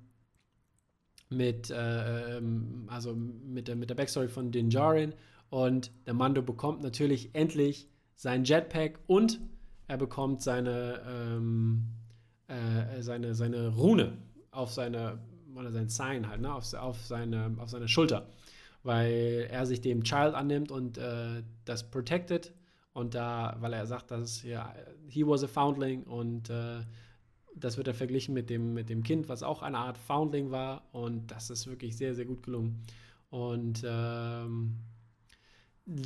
mit, 1.29 1.69
äh, 1.69 2.37
ähm, 2.37 2.87
also 2.87 3.15
mit 3.15 3.67
der, 3.67 3.75
mit 3.75 3.89
der 3.89 3.95
Backstory 3.95 4.27
von 4.27 4.51
Din 4.51 4.69
Djarin 4.69 5.13
und 5.49 5.91
der 6.05 6.13
Mando 6.13 6.41
bekommt 6.41 6.81
natürlich 6.81 7.33
endlich 7.33 7.87
sein 8.15 8.43
Jetpack 8.43 8.99
und 9.07 9.39
er 9.87 9.97
bekommt 9.97 10.41
seine, 10.41 11.01
ähm, 11.07 11.85
äh, 12.47 13.01
seine, 13.01 13.33
seine 13.33 13.69
Rune 13.69 14.17
auf 14.51 14.71
seine, 14.71 15.19
oder 15.55 15.71
sein 15.71 15.89
Sign 15.89 16.27
halt, 16.27 16.41
ne, 16.41 16.53
auf, 16.53 16.73
auf, 16.73 17.05
seine, 17.05 17.55
auf 17.59 17.69
seine 17.69 17.87
Schulter, 17.87 18.29
weil 18.83 19.47
er 19.49 19.65
sich 19.65 19.81
dem 19.81 20.03
Child 20.03 20.35
annimmt 20.35 20.71
und 20.71 20.97
äh, 20.97 21.43
das 21.65 21.89
protected 21.89 22.53
und 22.93 23.15
da, 23.15 23.55
weil 23.59 23.73
er 23.73 23.85
sagt, 23.85 24.11
dass 24.11 24.43
ja, 24.43 24.73
he 25.07 25.25
was 25.25 25.43
a 25.43 25.47
foundling 25.47 26.03
und 26.03 26.49
äh, 26.49 26.81
das 27.59 27.77
wird 27.77 27.87
er 27.87 27.93
verglichen 27.93 28.33
mit 28.33 28.49
dem, 28.49 28.73
mit 28.73 28.89
dem 28.89 29.03
Kind, 29.03 29.29
was 29.29 29.43
auch 29.43 29.61
eine 29.61 29.77
Art 29.77 29.97
Foundling 29.97 30.51
war. 30.51 30.83
Und 30.91 31.27
das 31.31 31.49
ist 31.49 31.67
wirklich 31.67 31.97
sehr, 31.97 32.15
sehr 32.15 32.25
gut 32.25 32.43
gelungen. 32.43 32.81
Und 33.29 33.83
ähm, 33.85 34.77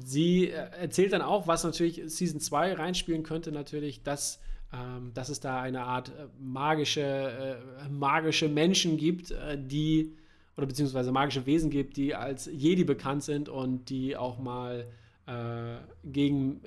sie 0.06 0.50
erzählt 0.50 1.14
dann 1.14 1.22
auch, 1.22 1.48
was 1.48 1.64
natürlich 1.64 2.02
Season 2.06 2.40
2 2.40 2.74
reinspielen 2.74 3.24
könnte, 3.24 3.52
natürlich, 3.52 4.04
dass, 4.04 4.40
ähm, 4.74 5.12
dass 5.14 5.30
es 5.30 5.40
da 5.40 5.62
eine 5.62 5.84
Art 5.84 6.10
äh, 6.10 6.28
magische, 6.40 7.02
äh, 7.02 7.90
magische 7.90 8.48
Menschen 8.48 8.98
gibt, 8.98 9.32
äh, 9.32 9.58
die, 9.62 10.16
oder 10.56 10.68
beziehungsweise 10.68 11.12
magische 11.12 11.46
Wesen 11.46 11.70
gibt, 11.70 11.98
die 11.98 12.16
als 12.16 12.46
Jedi 12.46 12.84
bekannt 12.84 13.24
sind 13.24 13.50
und 13.50 13.90
die 13.90 14.16
auch 14.16 14.40
mal 14.40 14.88
äh, 15.26 15.76
gegen, 16.06 16.62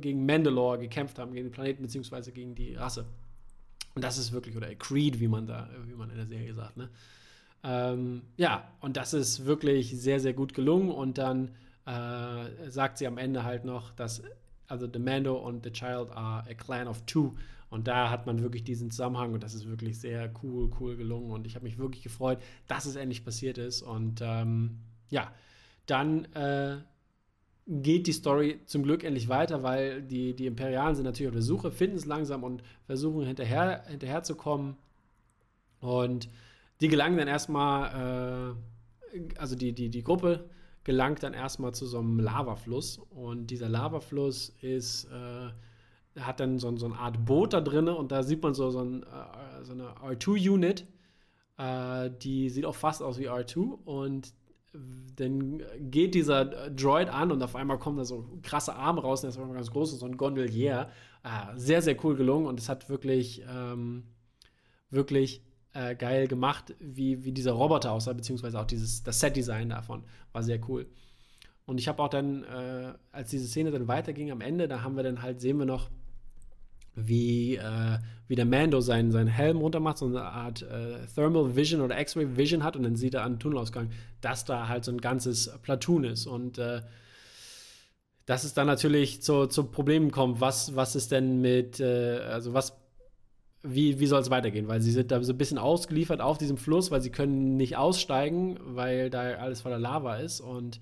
gegen 0.00 0.26
Mandalore 0.26 0.78
gekämpft 0.78 1.18
haben, 1.18 1.32
gegen 1.32 1.46
den 1.48 1.52
Planeten, 1.52 1.82
beziehungsweise 1.82 2.32
gegen 2.32 2.54
die 2.54 2.74
Rasse. 2.74 3.06
Und 3.94 4.02
das 4.02 4.18
ist 4.18 4.32
wirklich, 4.32 4.56
oder 4.56 4.74
Creed, 4.74 5.20
wie 5.20 5.28
man 5.28 5.46
da, 5.46 5.70
wie 5.86 5.94
man 5.94 6.10
in 6.10 6.16
der 6.16 6.26
Serie 6.26 6.52
sagt, 6.52 6.76
ne? 6.76 6.90
Ähm, 7.64 8.22
ja, 8.36 8.70
und 8.80 8.96
das 8.96 9.12
ist 9.14 9.44
wirklich 9.46 9.98
sehr, 9.98 10.20
sehr 10.20 10.34
gut 10.34 10.54
gelungen. 10.54 10.90
Und 10.90 11.18
dann 11.18 11.50
äh, 11.86 12.70
sagt 12.70 12.98
sie 12.98 13.06
am 13.06 13.18
Ende 13.18 13.44
halt 13.44 13.64
noch, 13.64 13.92
dass 13.92 14.22
also 14.68 14.88
The 14.92 14.98
Mando 14.98 15.36
und 15.36 15.64
The 15.64 15.70
Child 15.70 16.10
are 16.10 16.44
a 16.48 16.54
clan 16.54 16.88
of 16.88 17.02
two. 17.06 17.34
Und 17.68 17.88
da 17.88 18.10
hat 18.10 18.26
man 18.26 18.42
wirklich 18.42 18.64
diesen 18.64 18.90
Zusammenhang 18.90 19.32
und 19.32 19.42
das 19.42 19.54
ist 19.54 19.66
wirklich 19.68 19.98
sehr 20.00 20.32
cool, 20.42 20.70
cool 20.80 20.96
gelungen. 20.96 21.30
Und 21.30 21.46
ich 21.46 21.54
habe 21.54 21.64
mich 21.64 21.78
wirklich 21.78 22.02
gefreut, 22.02 22.38
dass 22.68 22.86
es 22.86 22.96
endlich 22.96 23.24
passiert 23.24 23.58
ist. 23.58 23.82
Und 23.82 24.20
ähm, 24.22 24.78
ja, 25.10 25.32
dann 25.86 26.26
äh, 26.34 26.78
geht 27.66 28.06
die 28.06 28.12
Story 28.12 28.60
zum 28.66 28.82
Glück 28.82 29.02
endlich 29.02 29.28
weiter, 29.28 29.62
weil 29.62 30.02
die, 30.02 30.34
die 30.34 30.46
Imperialen 30.46 30.94
sind 30.94 31.04
natürlich 31.04 31.28
auf 31.28 31.34
der 31.34 31.42
Suche, 31.42 31.70
finden 31.72 31.96
es 31.96 32.06
langsam 32.06 32.44
und 32.44 32.62
versuchen 32.86 33.26
hinterher, 33.26 33.84
hinterher 33.88 34.22
zu 34.22 34.36
kommen. 34.36 34.76
Und 35.80 36.28
die 36.80 36.88
gelangen 36.88 37.18
dann 37.18 37.28
erstmal, 37.28 38.54
äh, 39.12 39.20
also 39.38 39.56
die, 39.56 39.72
die, 39.72 39.90
die 39.90 40.02
Gruppe 40.02 40.48
gelangt 40.86 41.24
dann 41.24 41.34
erstmal 41.34 41.74
zu 41.74 41.84
so 41.84 41.98
einem 41.98 42.20
Lavafluss. 42.20 43.00
Und 43.10 43.48
dieser 43.48 43.68
Lavafluss 43.68 44.50
ist, 44.60 45.06
äh, 45.06 46.20
hat 46.20 46.38
dann 46.38 46.60
so, 46.60 46.76
so 46.76 46.86
eine 46.86 46.96
Art 46.96 47.24
Boot 47.24 47.54
da 47.54 47.60
drin 47.60 47.88
und 47.88 48.12
da 48.12 48.22
sieht 48.22 48.40
man 48.40 48.54
so, 48.54 48.70
so, 48.70 48.82
ein, 48.82 49.02
äh, 49.02 49.64
so 49.64 49.72
eine 49.72 49.88
R2-Unit. 49.96 50.86
Äh, 51.58 52.10
die 52.22 52.50
sieht 52.50 52.64
auch 52.64 52.76
fast 52.76 53.02
aus 53.02 53.18
wie 53.18 53.28
R2 53.28 53.78
und 53.84 54.32
dann 55.16 55.60
geht 55.80 56.14
dieser 56.14 56.44
Droid 56.70 57.08
an 57.08 57.32
und 57.32 57.42
auf 57.42 57.56
einmal 57.56 57.78
kommen 57.80 57.96
da 57.96 58.04
so 58.04 58.38
krasse 58.42 58.76
Arme 58.76 59.00
raus, 59.00 59.22
der 59.22 59.30
ist 59.30 59.38
auf 59.38 59.42
einmal 59.42 59.56
ganz 59.56 59.72
groß, 59.72 59.98
so 59.98 60.06
ein 60.06 60.16
Gondolier. 60.16 60.90
Ah, 61.24 61.56
sehr, 61.56 61.82
sehr 61.82 61.96
cool 62.04 62.14
gelungen 62.14 62.46
und 62.46 62.60
es 62.60 62.68
hat 62.68 62.88
wirklich, 62.88 63.42
ähm, 63.50 64.04
wirklich 64.90 65.42
äh, 65.76 65.94
geil 65.94 66.26
gemacht, 66.28 66.74
wie, 66.80 67.24
wie 67.24 67.32
dieser 67.32 67.52
Roboter 67.52 67.92
aussah, 67.92 68.12
beziehungsweise 68.12 68.58
auch 68.58 68.64
dieses, 68.66 69.02
das 69.02 69.20
Set-Design 69.20 69.68
davon 69.68 70.04
war 70.32 70.42
sehr 70.42 70.58
cool. 70.68 70.86
Und 71.66 71.78
ich 71.78 71.88
habe 71.88 72.02
auch 72.02 72.08
dann, 72.08 72.44
äh, 72.44 72.92
als 73.12 73.30
diese 73.30 73.46
Szene 73.46 73.70
dann 73.70 73.88
weiterging 73.88 74.30
am 74.30 74.40
Ende, 74.40 74.68
da 74.68 74.82
haben 74.82 74.96
wir 74.96 75.02
dann 75.02 75.22
halt, 75.22 75.40
sehen 75.40 75.58
wir 75.58 75.66
noch, 75.66 75.90
wie, 76.94 77.56
äh, 77.56 77.98
wie 78.26 78.36
der 78.36 78.46
Mando 78.46 78.80
seinen, 78.80 79.12
seinen 79.12 79.28
Helm 79.28 79.58
runtermacht, 79.58 79.98
so 79.98 80.06
eine 80.06 80.22
Art 80.22 80.62
äh, 80.62 81.06
Thermal 81.14 81.54
Vision 81.54 81.82
oder 81.82 82.00
X-Ray 82.00 82.36
Vision 82.36 82.62
hat 82.64 82.76
und 82.76 82.84
dann 82.84 82.96
sieht 82.96 83.14
er 83.14 83.24
an 83.24 83.34
den 83.34 83.38
Tunnelausgang, 83.40 83.90
dass 84.22 84.44
da 84.46 84.68
halt 84.68 84.84
so 84.84 84.92
ein 84.92 85.00
ganzes 85.00 85.52
Platoon 85.62 86.04
ist. 86.04 86.26
Und 86.26 86.58
äh, 86.58 86.80
dass 88.24 88.44
es 88.44 88.54
dann 88.54 88.66
natürlich 88.66 89.22
zu, 89.22 89.46
zu 89.46 89.64
Problemen 89.64 90.10
kommt, 90.10 90.40
was, 90.40 90.74
was 90.74 90.96
ist 90.96 91.12
denn 91.12 91.42
mit, 91.42 91.80
äh, 91.80 92.20
also 92.20 92.54
was, 92.54 92.72
wie, 93.66 94.00
wie 94.00 94.06
soll 94.06 94.20
es 94.20 94.30
weitergehen? 94.30 94.68
Weil 94.68 94.80
sie 94.80 94.92
sind 94.92 95.10
da 95.10 95.22
so 95.22 95.32
ein 95.32 95.38
bisschen 95.38 95.58
ausgeliefert 95.58 96.20
auf 96.20 96.38
diesem 96.38 96.56
Fluss, 96.56 96.90
weil 96.90 97.00
sie 97.00 97.10
können 97.10 97.56
nicht 97.56 97.76
aussteigen, 97.76 98.58
weil 98.62 99.10
da 99.10 99.22
alles 99.34 99.60
voller 99.60 99.78
Lava 99.78 100.16
ist. 100.16 100.40
Und 100.40 100.80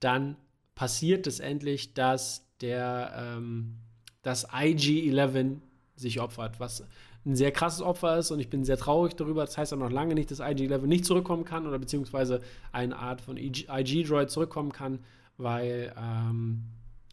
dann 0.00 0.36
passiert 0.74 1.26
es 1.26 1.40
endlich, 1.40 1.94
dass 1.94 2.48
der 2.60 3.36
ähm, 3.36 3.78
dass 4.22 4.48
IG-11 4.48 5.56
sich 5.96 6.20
opfert, 6.20 6.60
was 6.60 6.86
ein 7.24 7.36
sehr 7.36 7.52
krasses 7.52 7.82
Opfer 7.82 8.18
ist 8.18 8.30
und 8.30 8.40
ich 8.40 8.50
bin 8.50 8.64
sehr 8.64 8.76
traurig 8.76 9.14
darüber. 9.14 9.44
Das 9.44 9.56
heißt 9.56 9.72
auch 9.74 9.78
noch 9.78 9.90
lange 9.90 10.14
nicht, 10.14 10.30
dass 10.30 10.40
IG-11 10.40 10.86
nicht 10.86 11.04
zurückkommen 11.04 11.44
kann 11.44 11.66
oder 11.66 11.78
beziehungsweise 11.78 12.40
eine 12.72 12.96
Art 12.96 13.20
von 13.20 13.36
IG-Droid 13.36 14.30
zurückkommen 14.30 14.72
kann, 14.72 15.00
weil 15.36 15.92
ähm, 15.96 16.64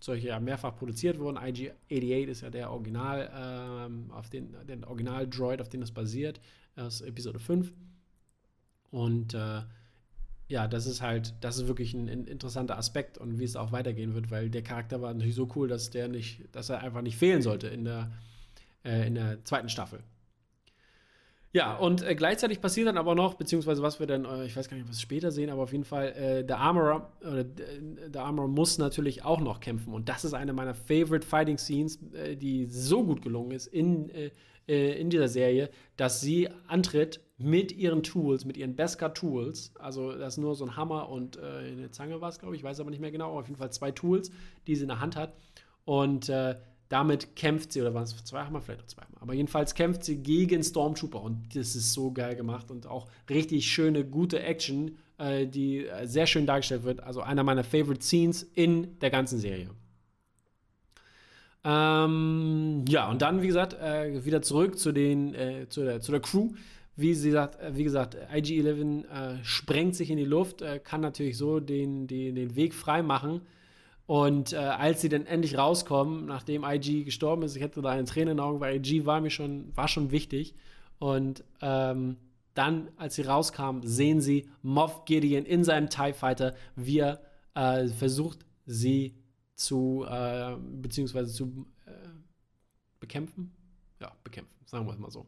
solche 0.10 0.28
ja 0.28 0.40
mehrfach 0.40 0.76
produziert 0.76 1.20
wurden. 1.20 1.38
IG-88 1.38 2.28
ist 2.28 2.42
ja 2.42 2.50
der 2.50 2.72
Original, 2.72 3.30
ähm, 3.34 4.12
auf 4.12 4.30
den, 4.30 4.56
den 4.68 4.84
Original-Droid, 4.84 5.62
auf 5.62 5.70
den 5.70 5.82
es 5.82 5.92
basiert, 5.92 6.42
aus 6.76 7.02
Episode 7.02 7.40
5. 7.40 7.72
Und 8.92 9.34
äh, 9.36 9.62
ja, 10.48 10.68
das 10.68 10.88
ist 10.88 11.02
halt, 11.02 11.36
das 11.42 11.58
ist 11.58 11.68
wirklich 11.68 11.94
ein, 11.94 12.10
ein, 12.10 12.26
interessanter 12.26 12.78
Aspekt 12.78 13.20
und 13.20 13.38
wie 13.38 13.44
es 13.44 13.56
auch 13.56 13.72
weitergehen 13.72 14.16
wird, 14.16 14.32
weil 14.32 14.50
der 14.50 14.64
Charakter 14.64 15.00
war 15.00 15.14
natürlich 15.14 15.36
so 15.36 15.48
cool, 15.56 15.68
dass 15.68 15.92
der 15.92 16.08
nicht, 16.08 16.44
dass 16.54 16.70
er 16.70 16.80
einfach 16.80 17.04
nicht 17.04 17.18
fehlen 17.18 17.44
sollte 17.44 17.68
in 17.68 17.86
der, 17.86 18.12
äh, 18.84 19.06
in 19.06 19.14
der 19.14 19.46
zweiten 19.46 19.70
Staffel. 19.70 20.04
Ja, 21.52 21.76
und 21.78 22.04
äh, 22.04 22.14
gleichzeitig 22.14 22.62
passiert 22.62 22.88
dann 22.88 22.98
aber 22.98 23.16
noch, 23.16 23.34
beziehungsweise 23.34 23.82
was 23.82 24.00
wir 24.00 24.06
dann, 24.06 24.26
äh, 24.26 24.46
ich 24.46 24.56
weiß 24.56 24.70
gar 24.70 24.78
nicht, 24.78 24.88
was 24.88 24.98
wir 24.98 25.02
später 25.02 25.32
sehen, 25.32 25.50
aber 25.50 25.64
auf 25.64 25.72
jeden 25.72 25.84
Fall, 25.84 26.10
äh, 26.10 26.46
der 26.46 26.60
Armorer, 26.60 27.12
oder 27.22 27.40
äh, 27.40 27.46
der 28.10 28.24
Armorer 28.24 28.48
muss 28.48 28.78
natürlich 28.78 29.26
auch 29.26 29.40
noch 29.40 29.60
kämpfen. 29.60 29.92
Und 29.94 30.10
das 30.10 30.24
ist 30.24 30.36
eine 30.36 30.54
meiner 30.54 30.76
favorite 30.76 31.26
Fighting 31.26 31.58
Scenes, 31.58 31.98
äh, 32.14 32.36
die 32.36 32.66
so 32.68 33.04
gut 33.04 33.24
gelungen 33.24 33.52
ist 33.52 33.66
in, 33.66 34.12
äh, 34.12 34.30
in 34.68 35.10
dieser 35.10 35.28
Serie, 35.28 35.72
dass 35.98 36.22
sie 36.22 36.50
antritt 36.68 37.20
mit 37.40 37.72
ihren 37.72 38.04
Tools, 38.04 38.46
mit 38.46 38.56
ihren 38.56 38.76
Beskar-Tools. 38.76 39.74
Also, 39.80 40.12
das 40.12 40.34
ist 40.34 40.38
nur 40.38 40.54
so 40.54 40.66
ein 40.66 40.76
Hammer 40.76 41.10
und 41.10 41.40
eine 41.40 41.90
Zange 41.90 42.22
war 42.22 42.30
es, 42.30 42.38
glaube 42.38 42.54
ich, 42.54 42.62
ich 42.62 42.64
weiß 42.64 42.80
aber 42.80 42.92
nicht 42.92 43.00
mehr 43.00 43.10
genau, 43.10 43.30
aber 43.30 43.40
auf 43.40 43.48
jeden 43.48 43.58
Fall 43.58 43.72
zwei 43.72 43.90
Tools, 43.90 44.30
die 44.68 44.76
sie 44.76 44.84
in 44.84 44.90
der 44.90 45.00
Hand 45.00 45.16
hat. 45.16 45.34
Und 45.86 46.30
damit 46.90 47.36
kämpft 47.36 47.72
sie, 47.72 47.82
oder 47.82 47.94
waren 47.94 48.04
es 48.04 48.16
zwei 48.26 48.44
Hammer, 48.44 48.62
vielleicht 48.62 48.82
auch 48.82 48.88
zwei 48.88 49.04
Hammer. 49.04 49.22
Aber 49.22 49.34
jedenfalls 49.34 49.76
kämpft 49.76 50.04
sie 50.04 50.18
gegen 50.18 50.64
Stormtrooper 50.64 51.22
und 51.22 51.56
das 51.56 51.76
ist 51.76 51.94
so 51.94 52.12
geil 52.12 52.36
gemacht 52.36 52.72
und 52.72 52.88
auch 52.88 53.08
richtig 53.30 53.68
schöne, 53.72 54.04
gute 54.04 54.42
Action, 54.42 54.98
äh, 55.20 55.46
die 55.46 55.86
äh, 55.86 56.08
sehr 56.08 56.26
schön 56.26 56.48
dargestellt 56.48 56.84
wird. 56.84 57.02
Also 57.02 57.22
einer 57.22 57.44
meiner 57.44 57.64
Favorite 57.64 58.04
Scenes 58.04 58.44
in 58.56 59.00
der 59.00 59.12
ganzen 59.12 59.38
Serie. 59.38 59.70
Ähm, 61.64 62.86
ja, 62.90 63.10
und 63.10 63.22
dann, 63.22 63.44
wie 63.44 63.48
gesagt, 63.48 63.74
äh, 63.74 64.26
wieder 64.26 64.42
zurück 64.42 64.80
zu, 64.80 64.92
den, 64.92 65.36
äh, 65.36 65.68
zu, 65.70 65.84
der, 65.84 66.02
zu 66.02 66.12
der 66.12 66.22
Crew. 66.22 66.54
Wie, 66.96 67.14
sie 67.14 67.32
sagt, 67.32 67.60
äh, 67.62 67.76
wie 67.76 67.84
gesagt, 67.84 68.18
IG-11 68.34 69.04
äh, 69.04 69.44
sprengt 69.44 69.96
sich 69.96 70.10
in 70.10 70.18
die 70.18 70.26
Luft, 70.26 70.64
kann 70.84 71.02
natürlich 71.02 71.38
so 71.38 71.60
den, 71.60 72.08
den, 72.08 72.34
den 72.34 72.56
Weg 72.56 72.74
frei 72.74 73.04
machen 73.04 73.42
und 74.10 74.54
äh, 74.54 74.56
als 74.56 75.02
sie 75.02 75.10
dann 75.10 75.28
endlich 75.28 75.56
rauskommen, 75.56 76.26
nachdem 76.26 76.64
IG 76.64 77.04
gestorben 77.04 77.44
ist, 77.44 77.56
ich 77.56 77.62
hätte 77.62 77.80
da 77.84 77.90
eine 77.90 78.06
Träne 78.06 78.32
in 78.32 78.38
den 78.38 78.44
Augen, 78.44 78.60
weil 78.60 78.78
IG 78.78 79.06
war 79.06 79.22
mir 79.22 79.30
schon, 79.30 79.72
war 79.78 79.88
schon 79.88 80.10
wichtig. 80.10 80.56
Und 80.98 81.44
ähm, 81.62 82.18
dann, 82.56 82.90
als 82.98 83.14
sie 83.14 83.22
rauskamen, 83.22 83.86
sehen 83.86 84.20
sie 84.20 84.50
Moff 84.64 85.06
Gideon 85.06 85.46
in 85.46 85.64
seinem 85.64 85.92
TIE 85.92 86.14
Fighter, 86.14 86.56
wie 86.76 86.98
er 86.98 87.22
äh, 87.54 87.88
versucht, 87.88 88.40
sie 88.66 89.14
zu, 89.54 90.08
äh, 90.10 90.56
beziehungsweise 90.58 91.32
zu 91.32 91.68
äh, 91.86 91.92
bekämpfen. 93.00 93.52
Ja, 94.02 94.12
bekämpfen, 94.24 94.58
sagen 94.66 94.88
wir 94.88 94.94
es 94.94 94.98
mal 94.98 95.12
so. 95.12 95.28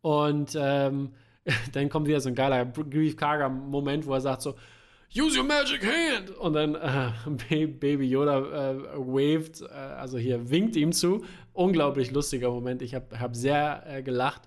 Und 0.00 0.58
ähm, 0.60 1.12
dann 1.72 1.88
kommt 1.88 2.08
wieder 2.08 2.20
so 2.20 2.30
ein 2.30 2.34
geiler 2.34 2.64
Grief 2.64 3.16
Karga-Moment, 3.16 4.06
wo 4.06 4.14
er 4.14 4.20
sagt 4.20 4.42
so, 4.42 4.56
use 5.14 5.38
your 5.38 5.44
magic 5.44 5.84
hand. 5.84 6.30
Und 6.30 6.54
dann 6.54 6.74
äh, 6.74 7.66
Baby 7.66 8.04
Yoda 8.06 8.38
äh, 8.38 8.76
waved, 8.96 9.62
äh, 9.62 9.66
also 9.74 10.18
hier 10.18 10.50
winkt 10.50 10.76
ihm 10.76 10.92
zu. 10.92 11.24
Unglaublich 11.52 12.10
lustiger 12.10 12.50
Moment. 12.50 12.82
Ich 12.82 12.94
habe 12.94 13.18
hab 13.18 13.36
sehr 13.36 13.84
äh, 13.86 14.02
gelacht. 14.02 14.42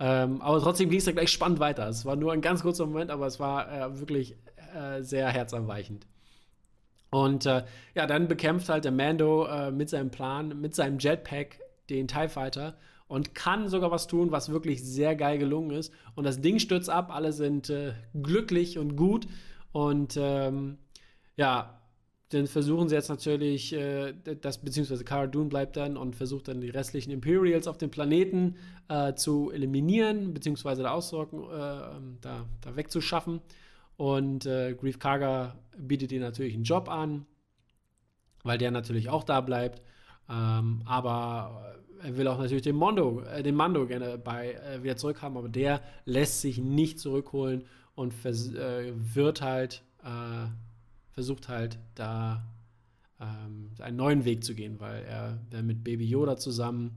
Ähm, 0.00 0.42
aber 0.42 0.60
trotzdem 0.60 0.90
ging 0.90 0.98
es 0.98 1.04
dann 1.04 1.14
gleich 1.14 1.30
spannend 1.30 1.60
weiter. 1.60 1.88
Es 1.88 2.04
war 2.04 2.16
nur 2.16 2.32
ein 2.32 2.40
ganz 2.40 2.62
kurzer 2.62 2.86
Moment, 2.86 3.10
aber 3.10 3.26
es 3.26 3.38
war 3.38 3.70
äh, 3.70 4.00
wirklich 4.00 4.36
äh, 4.74 5.02
sehr 5.02 5.28
herzerweichend. 5.28 6.06
Und 7.10 7.44
ja, 7.44 7.62
dann 8.08 8.26
bekämpft 8.26 8.68
halt 8.68 8.84
der 8.84 8.90
Mando 8.90 9.46
mit 9.70 9.88
seinem 9.88 10.10
Plan, 10.10 10.60
mit 10.60 10.74
seinem 10.74 10.98
Jetpack 10.98 11.60
den 11.88 12.08
TIE 12.08 12.28
Fighter 12.28 12.76
und 13.06 13.34
kann 13.34 13.68
sogar 13.68 13.90
was 13.90 14.06
tun, 14.06 14.32
was 14.32 14.50
wirklich 14.50 14.82
sehr 14.82 15.14
geil 15.14 15.38
gelungen 15.38 15.70
ist. 15.70 15.92
Und 16.14 16.24
das 16.24 16.40
Ding 16.40 16.58
stürzt 16.58 16.90
ab, 16.90 17.14
alle 17.14 17.32
sind 17.32 17.70
äh, 17.70 17.92
glücklich 18.20 18.78
und 18.78 18.96
gut. 18.96 19.26
Und 19.74 20.16
ähm, 20.16 20.78
ja, 21.36 21.80
dann 22.28 22.46
versuchen 22.46 22.88
sie 22.88 22.94
jetzt 22.94 23.08
natürlich, 23.08 23.72
äh, 23.72 24.14
das, 24.40 24.58
beziehungsweise 24.58 25.02
Cara 25.02 25.26
Dune 25.26 25.48
bleibt 25.48 25.76
dann 25.76 25.96
und 25.96 26.14
versucht 26.14 26.46
dann 26.46 26.60
die 26.60 26.70
restlichen 26.70 27.10
Imperials 27.10 27.66
auf 27.66 27.76
dem 27.76 27.90
Planeten 27.90 28.54
äh, 28.88 29.14
zu 29.14 29.50
eliminieren, 29.50 30.32
beziehungsweise 30.32 30.84
da 30.84 30.92
auszurocken, 30.92 31.42
äh, 31.42 31.96
ähm, 31.96 32.18
da, 32.20 32.46
da 32.60 32.76
wegzuschaffen. 32.76 33.40
Und 33.96 34.46
äh, 34.46 34.74
Grief 34.74 35.00
Karga 35.00 35.56
bietet 35.76 36.12
ihr 36.12 36.20
natürlich 36.20 36.54
einen 36.54 36.62
Job 36.62 36.88
an, 36.88 37.26
weil 38.44 38.58
der 38.58 38.70
natürlich 38.70 39.08
auch 39.08 39.24
da 39.24 39.40
bleibt. 39.40 39.82
Ähm, 40.30 40.82
aber 40.84 41.80
er 42.00 42.16
will 42.16 42.28
auch 42.28 42.38
natürlich 42.38 42.62
den 42.62 42.76
Mondo, 42.76 43.22
äh, 43.22 43.42
den 43.42 43.56
Mando 43.56 43.88
gerne 43.88 44.18
bei 44.18 44.52
äh, 44.52 44.84
wieder 44.84 44.96
zurückhaben, 44.96 45.36
aber 45.36 45.48
der 45.48 45.80
lässt 46.04 46.42
sich 46.42 46.58
nicht 46.58 47.00
zurückholen 47.00 47.64
und 47.94 48.12
äh, 48.24 48.92
wird 49.14 49.40
halt, 49.40 49.82
äh, 50.02 50.46
versucht 51.12 51.48
halt 51.48 51.78
da 51.94 52.44
ähm, 53.20 53.70
einen 53.78 53.96
neuen 53.96 54.24
Weg 54.24 54.44
zu 54.44 54.54
gehen, 54.54 54.80
weil 54.80 55.04
er, 55.04 55.38
er 55.50 55.62
mit 55.62 55.84
Baby 55.84 56.06
Yoda 56.06 56.36
zusammen, 56.36 56.96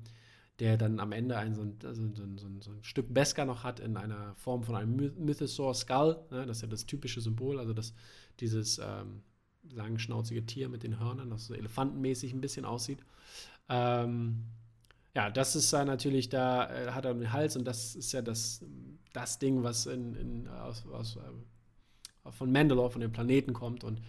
der 0.60 0.78
dann 0.78 1.00
am 1.00 1.12
Ende 1.12 1.38
ein, 1.38 1.54
so, 1.54 1.62
ein, 1.62 1.78
so, 1.80 1.88
ein, 1.90 2.16
so, 2.16 2.24
ein, 2.24 2.62
so 2.62 2.72
ein, 2.72 2.84
Stück 2.84 3.14
Beskar 3.14 3.46
noch 3.46 3.64
hat 3.64 3.80
in 3.80 3.96
einer 3.96 4.34
Form 4.36 4.64
von 4.64 4.76
einem 4.76 4.96
Mythosaur 4.96 5.76
Skull, 5.76 6.18
ne, 6.32 6.46
das 6.48 6.58
ist 6.58 6.62
ja 6.64 6.68
das 6.68 6.86
typische 6.88 7.22
Symbol, 7.22 7.60
also 7.60 7.74
das, 7.74 7.94
dieses 8.40 8.80
ähm, 8.80 9.22
langschnauzige 9.72 10.46
Tier 10.46 10.70
mit 10.70 10.84
den 10.84 11.00
Hörnern, 11.00 11.30
das 11.30 11.46
so 11.46 11.54
elefantenmäßig 11.54 12.34
ein 12.34 12.42
bisschen 12.42 12.66
aussieht. 12.66 13.00
Ähm, 13.70 14.46
ja, 15.16 15.30
das 15.30 15.56
ist 15.56 15.72
ja 15.72 15.84
natürlich, 15.86 16.30
da 16.30 16.70
äh, 16.70 16.92
hat 16.92 17.06
er 17.06 17.14
den 17.14 17.32
Hals 17.32 17.56
und 17.56 17.66
das 17.66 17.96
ist 17.96 18.12
ja 18.12 18.22
das, 18.22 18.64
das 19.14 19.40
Ding, 19.40 19.64
was 19.64 19.86
in, 19.86 20.16
in, 20.16 20.48
aus, 20.48 20.86
aus, 20.88 21.18
äh, 21.18 22.32
von 22.32 22.52
Mandalore, 22.52 22.92
von 22.92 23.02
dem 23.02 23.12
Planeten 23.12 23.54
kommt 23.54 23.84
und 23.84 24.02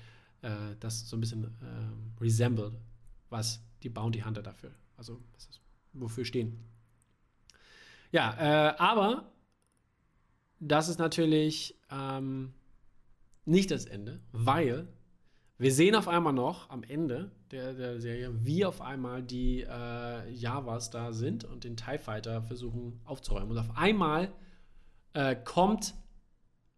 äh, 0.42 0.50
das 0.80 1.08
so 1.08 1.16
ein 1.16 1.20
bisschen 1.20 1.44
äh, 1.44 2.22
resembled, 2.22 2.74
was 3.30 3.62
die 3.82 3.88
Bounty 3.88 4.20
Hunter 4.20 4.42
dafür, 4.42 4.72
also 4.96 5.20
ist, 5.36 5.60
wofür 5.92 6.24
stehen. 6.24 6.64
Ja, 8.10 8.34
äh, 8.38 8.76
aber 8.78 9.30
das 10.60 10.88
ist 10.88 10.98
natürlich 10.98 11.78
ähm, 11.90 12.52
nicht 13.44 13.70
das 13.70 13.84
Ende, 13.84 14.20
weil 14.32 14.88
wir 15.58 15.72
sehen 15.72 15.96
auf 15.96 16.06
einmal 16.06 16.32
noch 16.32 16.70
am 16.70 16.84
Ende 16.84 17.32
der, 17.50 17.74
der 17.74 18.00
Serie, 18.00 18.30
wie 18.44 18.64
auf 18.64 18.80
einmal 18.80 19.22
die 19.22 19.62
äh, 19.62 20.30
Javas 20.30 20.90
da 20.90 21.12
sind 21.12 21.44
und 21.44 21.64
den 21.64 21.76
TIE 21.76 21.98
Fighter 21.98 22.42
versuchen 22.42 23.00
aufzuräumen. 23.04 23.50
Und 23.50 23.58
auf 23.58 23.76
einmal 23.76 24.30
äh, 25.14 25.34
kommt 25.34 25.94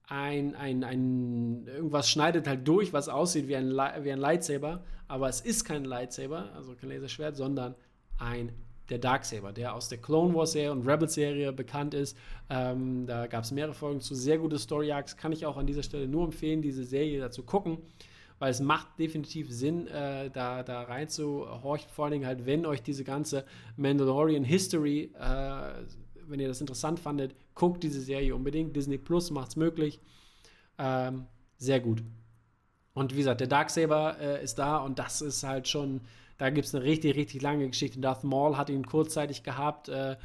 ein, 0.04 0.54
ein, 0.54 0.82
ein, 0.82 1.66
irgendwas 1.66 2.08
schneidet 2.08 2.48
halt 2.48 2.66
durch, 2.66 2.94
was 2.94 3.10
aussieht 3.10 3.48
wie 3.48 3.56
ein, 3.56 3.70
wie 3.70 4.12
ein 4.12 4.18
Lightsaber, 4.18 4.82
aber 5.08 5.28
es 5.28 5.42
ist 5.42 5.64
kein 5.64 5.84
Lightsaber, 5.84 6.50
also 6.54 6.74
kein 6.74 6.88
Laserschwert, 6.88 7.36
sondern 7.36 7.74
ein 8.18 8.50
der 8.88 8.98
Darksaber, 8.98 9.52
der 9.52 9.74
aus 9.74 9.88
der 9.88 9.98
Clone 9.98 10.34
Wars 10.34 10.52
Serie 10.52 10.72
und 10.72 10.84
Rebels 10.88 11.14
Serie 11.14 11.52
bekannt 11.52 11.94
ist. 11.94 12.16
Ähm, 12.48 13.06
da 13.06 13.28
gab 13.28 13.44
es 13.44 13.52
mehrere 13.52 13.74
Folgen 13.74 14.00
zu, 14.00 14.16
sehr 14.16 14.38
gute 14.38 14.58
Story 14.58 14.90
Arcs, 14.90 15.16
kann 15.16 15.30
ich 15.30 15.46
auch 15.46 15.56
an 15.56 15.66
dieser 15.66 15.84
Stelle 15.84 16.08
nur 16.08 16.24
empfehlen, 16.24 16.60
diese 16.60 16.84
Serie 16.84 17.20
dazu 17.20 17.44
gucken 17.44 17.78
weil 18.40 18.50
es 18.50 18.60
macht 18.60 18.98
definitiv 18.98 19.52
Sinn, 19.52 19.86
äh, 19.86 20.30
da, 20.30 20.62
da 20.64 20.82
reinzuhorchen. 20.82 21.88
Vor 21.90 22.06
allen 22.06 22.12
Dingen 22.12 22.26
halt, 22.26 22.46
wenn 22.46 22.66
euch 22.66 22.82
diese 22.82 23.04
ganze 23.04 23.44
Mandalorian 23.76 24.44
History, 24.44 25.12
äh, 25.14 25.84
wenn 26.26 26.40
ihr 26.40 26.48
das 26.48 26.60
interessant 26.60 26.98
fandet, 26.98 27.36
guckt 27.54 27.82
diese 27.82 28.00
Serie 28.00 28.34
unbedingt. 28.34 28.74
Disney 28.74 28.96
Plus 28.96 29.30
macht 29.30 29.50
es 29.50 29.56
möglich. 29.56 30.00
Ähm, 30.78 31.26
sehr 31.58 31.80
gut. 31.80 32.02
Und 32.94 33.12
wie 33.12 33.18
gesagt, 33.18 33.40
der 33.40 33.46
Darksaber 33.46 34.16
äh, 34.18 34.42
ist 34.42 34.58
da 34.58 34.78
und 34.78 34.98
das 34.98 35.20
ist 35.20 35.42
halt 35.44 35.68
schon, 35.68 36.00
da 36.38 36.48
gibt 36.48 36.66
es 36.66 36.74
eine 36.74 36.82
richtig, 36.82 37.16
richtig 37.16 37.42
lange 37.42 37.68
Geschichte. 37.68 38.00
Darth 38.00 38.24
Maul 38.24 38.56
hat 38.56 38.70
ihn 38.70 38.86
kurzzeitig 38.86 39.42
gehabt. 39.42 39.90
Äh, 39.90 40.16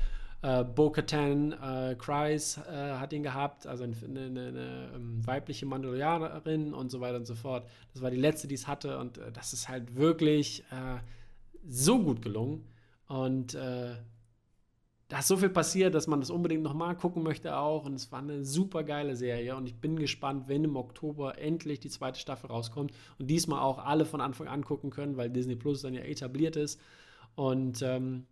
äh, 0.45 0.63
Bo-Katan 0.63 1.53
äh, 1.53 1.95
Kryze 1.97 2.61
äh, 2.69 2.99
hat 2.99 3.13
ihn 3.13 3.23
gehabt, 3.23 3.65
also 3.65 3.83
eine, 3.83 3.95
eine, 3.95 4.25
eine, 4.25 4.47
eine 4.47 4.91
ähm, 4.95 5.25
weibliche 5.25 5.65
Mandalorianerin 5.65 6.73
und 6.73 6.91
so 6.91 7.01
weiter 7.01 7.17
und 7.17 7.25
so 7.25 7.33
fort. 7.33 7.67
Das 7.93 8.03
war 8.03 8.11
die 8.11 8.17
letzte, 8.17 8.47
die 8.47 8.53
es 8.53 8.67
hatte 8.67 8.99
und 8.99 9.17
äh, 9.17 9.31
das 9.31 9.53
ist 9.53 9.69
halt 9.69 9.95
wirklich 9.95 10.63
äh, 10.71 10.99
so 11.67 11.99
gut 11.99 12.21
gelungen. 12.21 12.67
Und 13.07 13.55
äh, 13.55 13.95
da 15.07 15.19
ist 15.19 15.27
so 15.27 15.37
viel 15.37 15.49
passiert, 15.49 15.95
dass 15.95 16.05
man 16.05 16.19
das 16.19 16.29
unbedingt 16.29 16.61
nochmal 16.61 16.95
gucken 16.95 17.23
möchte 17.23 17.57
auch. 17.57 17.85
Und 17.85 17.93
es 17.95 18.11
war 18.11 18.19
eine 18.19 18.43
super 18.45 18.83
geile 18.83 19.15
Serie. 19.15 19.55
Und 19.55 19.65
ich 19.65 19.75
bin 19.75 19.97
gespannt, 19.97 20.47
wenn 20.47 20.63
im 20.63 20.75
Oktober 20.75 21.39
endlich 21.39 21.79
die 21.79 21.89
zweite 21.89 22.19
Staffel 22.19 22.51
rauskommt 22.51 22.91
und 23.17 23.27
diesmal 23.31 23.61
auch 23.61 23.79
alle 23.79 24.05
von 24.05 24.21
Anfang 24.21 24.47
an 24.47 24.63
gucken 24.63 24.91
können, 24.91 25.17
weil 25.17 25.31
Disney 25.31 25.55
Plus 25.55 25.81
dann 25.81 25.95
ja 25.95 26.01
etabliert 26.01 26.55
ist. 26.55 26.79
Und 27.35 27.81
ähm, 27.81 28.25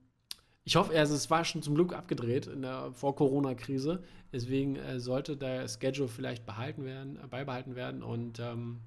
ich 0.65 0.76
hoffe, 0.76 0.97
also 0.97 1.13
es 1.13 1.30
war 1.30 1.43
schon 1.43 1.62
zum 1.62 1.76
Glück 1.76 1.93
abgedreht 1.93 2.47
in 2.47 2.62
der 2.62 2.91
Vor-Corona-Krise. 2.93 4.02
Deswegen 4.32 4.78
äh, 4.78 4.99
sollte 4.99 5.36
der 5.36 5.67
Schedule 5.67 6.08
vielleicht 6.08 6.45
behalten 6.45 6.86
werden, 6.86 7.19
äh, 7.21 7.28
beibehalten 7.28 7.76
werden. 7.76 8.02
Und 8.02 8.39
ähm, 8.39 8.80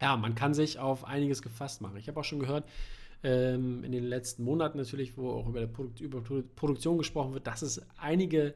ja, 0.00 0.16
man 0.16 0.34
kann 0.34 0.52
sich 0.52 0.78
auf 0.78 1.04
einiges 1.04 1.42
gefasst 1.42 1.80
machen. 1.80 1.96
Ich 1.96 2.08
habe 2.08 2.18
auch 2.18 2.24
schon 2.24 2.40
gehört, 2.40 2.64
ähm, 3.22 3.84
in 3.84 3.92
den 3.92 4.04
letzten 4.04 4.42
Monaten 4.42 4.78
natürlich, 4.78 5.16
wo 5.16 5.30
auch 5.30 5.46
über, 5.46 5.64
Produkt, 5.66 6.00
über 6.00 6.22
Produktion 6.22 6.98
gesprochen 6.98 7.34
wird, 7.34 7.46
dass 7.46 7.62
es 7.62 7.82
einige 7.98 8.54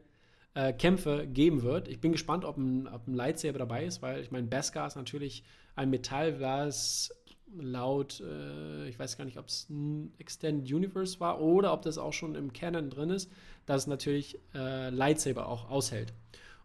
äh, 0.54 0.72
Kämpfe 0.72 1.26
geben 1.26 1.62
wird. 1.62 1.86
Ich 1.86 2.00
bin 2.00 2.12
gespannt, 2.12 2.44
ob 2.44 2.56
ein, 2.56 2.88
ob 2.88 3.06
ein 3.06 3.14
Lightsaber 3.14 3.58
dabei 3.58 3.84
ist, 3.84 4.02
weil 4.02 4.20
ich 4.20 4.30
meine, 4.30 4.46
Beskar 4.46 4.86
ist 4.86 4.96
natürlich 4.96 5.44
ein 5.76 5.90
Metall, 5.90 6.40
was 6.40 7.14
laut, 7.58 8.20
äh, 8.20 8.88
ich 8.88 8.98
weiß 8.98 9.16
gar 9.16 9.24
nicht, 9.24 9.38
ob 9.38 9.48
es 9.48 9.68
ein 9.70 10.12
Extended 10.18 10.72
Universe 10.72 11.20
war 11.20 11.40
oder 11.40 11.72
ob 11.72 11.82
das 11.82 11.98
auch 11.98 12.12
schon 12.12 12.34
im 12.34 12.52
Canon 12.52 12.90
drin 12.90 13.10
ist, 13.10 13.30
dass 13.66 13.82
es 13.82 13.86
natürlich 13.86 14.38
äh, 14.54 14.90
Lightsaber 14.90 15.48
auch 15.48 15.70
aushält. 15.70 16.12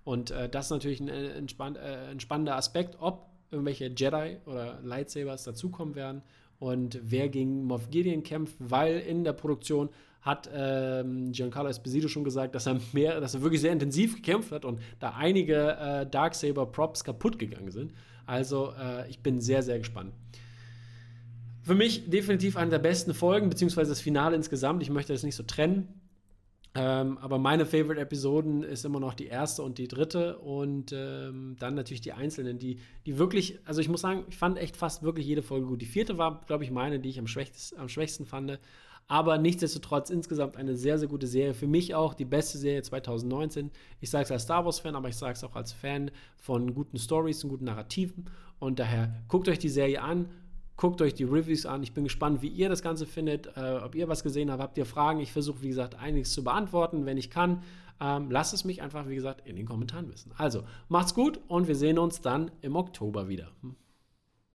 Und 0.03 0.31
äh, 0.31 0.49
das 0.49 0.65
ist 0.65 0.71
natürlich 0.71 0.99
ein 0.99 1.09
äh, 1.09 1.29
entspann 1.33 1.75
äh, 1.75 2.11
entspannender 2.11 2.55
Aspekt, 2.55 2.97
ob 2.99 3.29
irgendwelche 3.51 3.87
Jedi 3.87 4.37
oder 4.45 4.79
Lightsabers 4.83 5.43
dazukommen 5.43 5.95
werden 5.95 6.21
und 6.59 6.99
wer 7.01 7.29
gegen 7.29 7.65
Moff 7.65 7.89
Gideon 7.89 8.23
kämpft, 8.23 8.55
weil 8.59 8.99
in 8.99 9.23
der 9.23 9.33
Produktion 9.33 9.89
hat 10.21 10.49
ähm, 10.53 11.31
Giancarlo 11.31 11.69
Esposito 11.69 12.09
schon 12.09 12.25
gesagt, 12.25 12.53
dass 12.53 12.67
er 12.67 12.79
mehr, 12.91 13.21
dass 13.21 13.33
er 13.33 13.41
wirklich 13.41 13.61
sehr 13.61 13.71
intensiv 13.71 14.15
gekämpft 14.15 14.51
hat 14.51 14.65
und 14.65 14.79
da 14.99 15.11
einige 15.11 15.77
äh, 15.77 16.05
Darksaber-Props 16.05 17.05
kaputt 17.05 17.39
gegangen 17.39 17.71
sind. 17.71 17.93
Also 18.25 18.73
äh, 18.79 19.09
ich 19.09 19.19
bin 19.23 19.39
sehr, 19.39 19.63
sehr 19.63 19.79
gespannt. 19.79 20.13
Für 21.63 21.75
mich 21.75 22.09
definitiv 22.09 22.57
eine 22.57 22.71
der 22.71 22.79
besten 22.79 23.13
Folgen, 23.13 23.49
beziehungsweise 23.49 23.91
das 23.91 24.01
Finale 24.01 24.35
insgesamt. 24.35 24.81
Ich 24.81 24.89
möchte 24.89 25.13
das 25.13 25.23
nicht 25.23 25.35
so 25.35 25.43
trennen. 25.43 25.99
Ähm, 26.75 27.17
aber 27.17 27.39
meine 27.39 27.65
Favorite-Episoden 27.65 28.61
ist 28.61 28.85
immer 28.85 28.99
noch 28.99 29.15
die 29.15 29.25
erste 29.25 29.63
und 29.63 29.79
die 29.79 29.87
dritte 29.87 30.37
und 30.37 30.93
ähm, 30.93 31.55
dann 31.59 31.73
natürlich 31.73 32.01
die 32.01 32.13
einzelnen, 32.13 32.59
die, 32.59 32.79
die 33.07 33.17
wirklich, 33.17 33.59
also 33.65 33.81
ich 33.81 33.89
muss 33.89 34.01
sagen, 34.01 34.23
ich 34.29 34.37
fand 34.37 34.59
echt 34.59 34.77
fast 34.77 35.01
wirklich 35.01 35.25
jede 35.25 35.41
Folge 35.41 35.65
gut. 35.65 35.81
Die 35.81 35.87
vierte 35.87 36.19
war, 36.19 36.41
glaube 36.45 36.63
ich, 36.63 36.69
meine, 36.69 36.99
die 36.99 37.09
ich 37.09 37.19
am 37.19 37.25
am 37.77 37.89
schwächsten 37.89 38.25
fand. 38.25 38.59
Aber 39.07 39.39
nichtsdestotrotz 39.39 40.11
insgesamt 40.11 40.55
eine 40.55 40.75
sehr, 40.75 40.99
sehr 40.99 41.07
gute 41.07 41.25
Serie. 41.25 41.55
Für 41.55 41.65
mich 41.65 41.95
auch 41.95 42.13
die 42.13 42.25
beste 42.25 42.59
Serie 42.59 42.83
2019. 42.83 43.71
Ich 43.99 44.11
sage 44.11 44.25
es 44.25 44.31
als 44.31 44.43
Star 44.43 44.63
Wars-Fan, 44.63 44.95
aber 44.95 45.09
ich 45.09 45.15
sage 45.15 45.33
es 45.33 45.43
auch 45.43 45.55
als 45.55 45.73
Fan 45.73 46.11
von 46.37 46.75
guten 46.75 46.99
Stories 46.99 47.43
und 47.43 47.49
guten 47.49 47.65
Narrativen. 47.65 48.25
Und 48.59 48.77
daher 48.77 49.15
guckt 49.27 49.49
euch 49.49 49.57
die 49.57 49.69
Serie 49.69 50.03
an 50.03 50.29
Guckt 50.79 51.01
euch 51.01 51.13
die 51.13 51.25
Reviews 51.25 51.65
an. 51.65 51.83
Ich 51.83 51.91
bin 51.91 52.05
gespannt, 52.05 52.41
wie 52.41 52.47
ihr 52.47 52.69
das 52.69 52.81
Ganze 52.81 53.05
findet, 53.05 53.47
äh, 53.57 53.81
ob 53.83 53.95
ihr 53.95 54.07
was 54.07 54.23
gesehen 54.23 54.49
habt. 54.49 54.63
Habt 54.63 54.77
ihr 54.77 54.85
Fragen? 54.85 55.19
Ich 55.19 55.33
versuche, 55.33 55.61
wie 55.61 55.67
gesagt, 55.67 55.95
einiges 55.95 56.31
zu 56.31 56.41
beantworten, 56.41 57.05
wenn 57.05 57.17
ich 57.17 57.29
kann. 57.29 57.63
Ähm, 57.99 58.31
lasst 58.31 58.53
es 58.53 58.63
mich 58.63 58.81
einfach, 58.81 59.09
wie 59.09 59.15
gesagt, 59.15 59.45
in 59.45 59.57
den 59.57 59.65
Kommentaren 59.65 60.09
wissen. 60.09 60.31
Also, 60.37 60.63
macht's 60.87 61.13
gut 61.13 61.41
und 61.49 61.67
wir 61.67 61.75
sehen 61.75 61.99
uns 61.99 62.21
dann 62.21 62.49
im 62.61 62.77
Oktober 62.77 63.27
wieder. 63.27 63.51